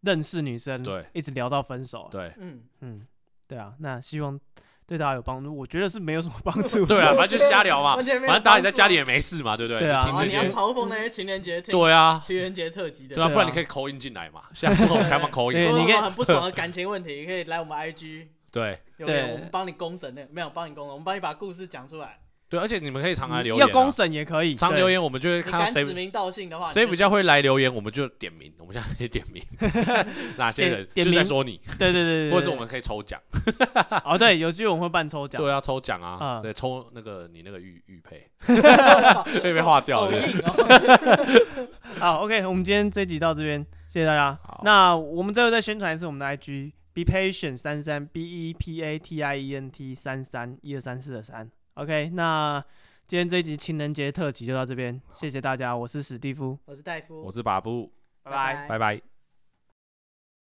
[0.00, 3.06] 认识女生对一直聊到分手，对，嗯嗯。
[3.52, 4.38] 对啊，那希望
[4.86, 5.54] 对大家有帮助。
[5.54, 6.84] 我觉得是没有什么帮助。
[6.86, 9.80] 对啊，反正就瞎聊嘛， 反正大家在家里也没事嘛，对不对？
[9.80, 15.74] 对啊，你要嘲讽那些情人节特，对啊，情人节特辑的，对啊，不然你可以 call in 进来嘛，下次我们开放 call in。
[15.78, 22.18] 你可以很不爽的感情问题，你可以来我们 IG，对，对，我们帮你公审的，没有帮你公审，我们帮你把故事讲出来。
[22.52, 28.52] 对，而且你们可以常来留言，要公审也可以，常留言我们就会看到谁指名道姓的话，谁比较会来留言，我们就点名。
[28.58, 29.42] 我们现在可以点名
[30.36, 31.58] 哪些人，就在说你。
[31.78, 33.18] 对对对，或者我们可以抽奖。
[34.04, 35.40] 哦，对，有机会我们会办抽奖。
[35.40, 38.28] 对，要抽奖啊，对，抽那个你那个玉玉佩，
[39.42, 40.18] 被被划掉了。
[41.98, 44.38] 好，OK，我们今天这集到这边，谢谢大家。
[44.62, 51.50] 那我们最后再宣传一次我们的 IG，Be Patient 33 B E P A T I E N T 三三一二三四的三。
[51.74, 52.62] OK，那
[53.06, 57.90] 今天这一集情人节特辑就到这边，谢谢大家，我是史蒂夫，我是戴夫，我是巴布，
[58.22, 59.11] 拜拜，拜拜。